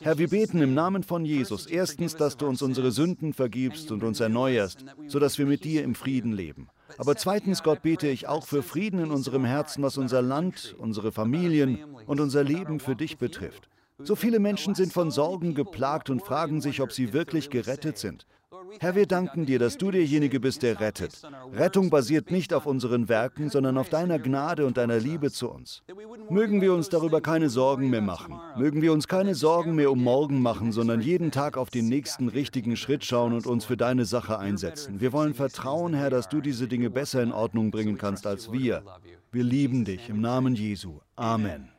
Herr, 0.00 0.18
wir 0.18 0.28
beten 0.28 0.62
im 0.62 0.74
Namen 0.74 1.02
von 1.02 1.24
Jesus 1.24 1.66
erstens, 1.66 2.16
dass 2.16 2.36
du 2.36 2.46
uns 2.46 2.62
unsere 2.62 2.92
Sünden 2.92 3.32
vergibst 3.32 3.90
und 3.90 4.02
uns 4.04 4.20
erneuerst, 4.20 4.84
sodass 5.06 5.38
wir 5.38 5.46
mit 5.46 5.64
dir 5.64 5.82
im 5.84 5.94
Frieden 5.94 6.32
leben. 6.32 6.68
Aber 6.98 7.16
zweitens, 7.16 7.62
Gott, 7.62 7.82
bete 7.82 8.08
ich 8.08 8.28
auch 8.28 8.46
für 8.46 8.62
Frieden 8.62 9.00
in 9.00 9.10
unserem 9.10 9.44
Herzen, 9.44 9.82
was 9.82 9.96
unser 9.96 10.22
Land, 10.22 10.74
unsere 10.78 11.10
Familien 11.12 11.84
und 12.06 12.20
unser 12.20 12.44
Leben 12.44 12.80
für 12.80 12.96
dich 12.96 13.18
betrifft. 13.18 13.68
So 14.04 14.16
viele 14.16 14.38
Menschen 14.38 14.74
sind 14.74 14.92
von 14.92 15.10
Sorgen 15.10 15.54
geplagt 15.54 16.10
und 16.10 16.22
fragen 16.22 16.60
sich, 16.60 16.80
ob 16.80 16.92
sie 16.92 17.12
wirklich 17.12 17.50
gerettet 17.50 17.98
sind. 17.98 18.26
Herr, 18.80 18.94
wir 18.94 19.06
danken 19.06 19.46
dir, 19.46 19.58
dass 19.58 19.76
du 19.76 19.90
derjenige 19.90 20.40
bist, 20.40 20.62
der 20.62 20.80
rettet. 20.80 21.22
Rettung 21.52 21.90
basiert 21.90 22.30
nicht 22.30 22.54
auf 22.54 22.66
unseren 22.66 23.08
Werken, 23.08 23.50
sondern 23.50 23.76
auf 23.78 23.88
deiner 23.88 24.18
Gnade 24.18 24.66
und 24.66 24.76
deiner 24.76 24.98
Liebe 24.98 25.30
zu 25.30 25.50
uns. 25.50 25.82
Mögen 26.30 26.60
wir 26.60 26.72
uns 26.72 26.88
darüber 26.88 27.20
keine 27.20 27.50
Sorgen 27.50 27.90
mehr 27.90 28.00
machen. 28.00 28.40
Mögen 28.56 28.82
wir 28.82 28.92
uns 28.92 29.08
keine 29.08 29.34
Sorgen 29.34 29.74
mehr 29.74 29.90
um 29.90 30.02
morgen 30.02 30.40
machen, 30.42 30.72
sondern 30.72 31.00
jeden 31.00 31.30
Tag 31.30 31.56
auf 31.56 31.70
den 31.70 31.88
nächsten 31.88 32.28
richtigen 32.28 32.76
Schritt 32.76 33.04
schauen 33.04 33.34
und 33.34 33.46
uns 33.46 33.64
für 33.64 33.76
deine 33.76 34.04
Sache 34.04 34.38
einsetzen. 34.38 35.00
Wir 35.00 35.12
wollen 35.12 35.34
vertrauen, 35.34 35.94
Herr, 35.94 36.10
dass 36.10 36.28
du 36.28 36.40
diese 36.40 36.68
Dinge 36.68 36.90
besser 36.90 37.22
in 37.22 37.32
Ordnung 37.32 37.70
bringen 37.70 37.98
kannst 37.98 38.26
als 38.26 38.52
wir. 38.52 38.82
Wir 39.30 39.44
lieben 39.44 39.84
dich 39.84 40.08
im 40.08 40.20
Namen 40.20 40.54
Jesu. 40.54 41.00
Amen. 41.16 41.71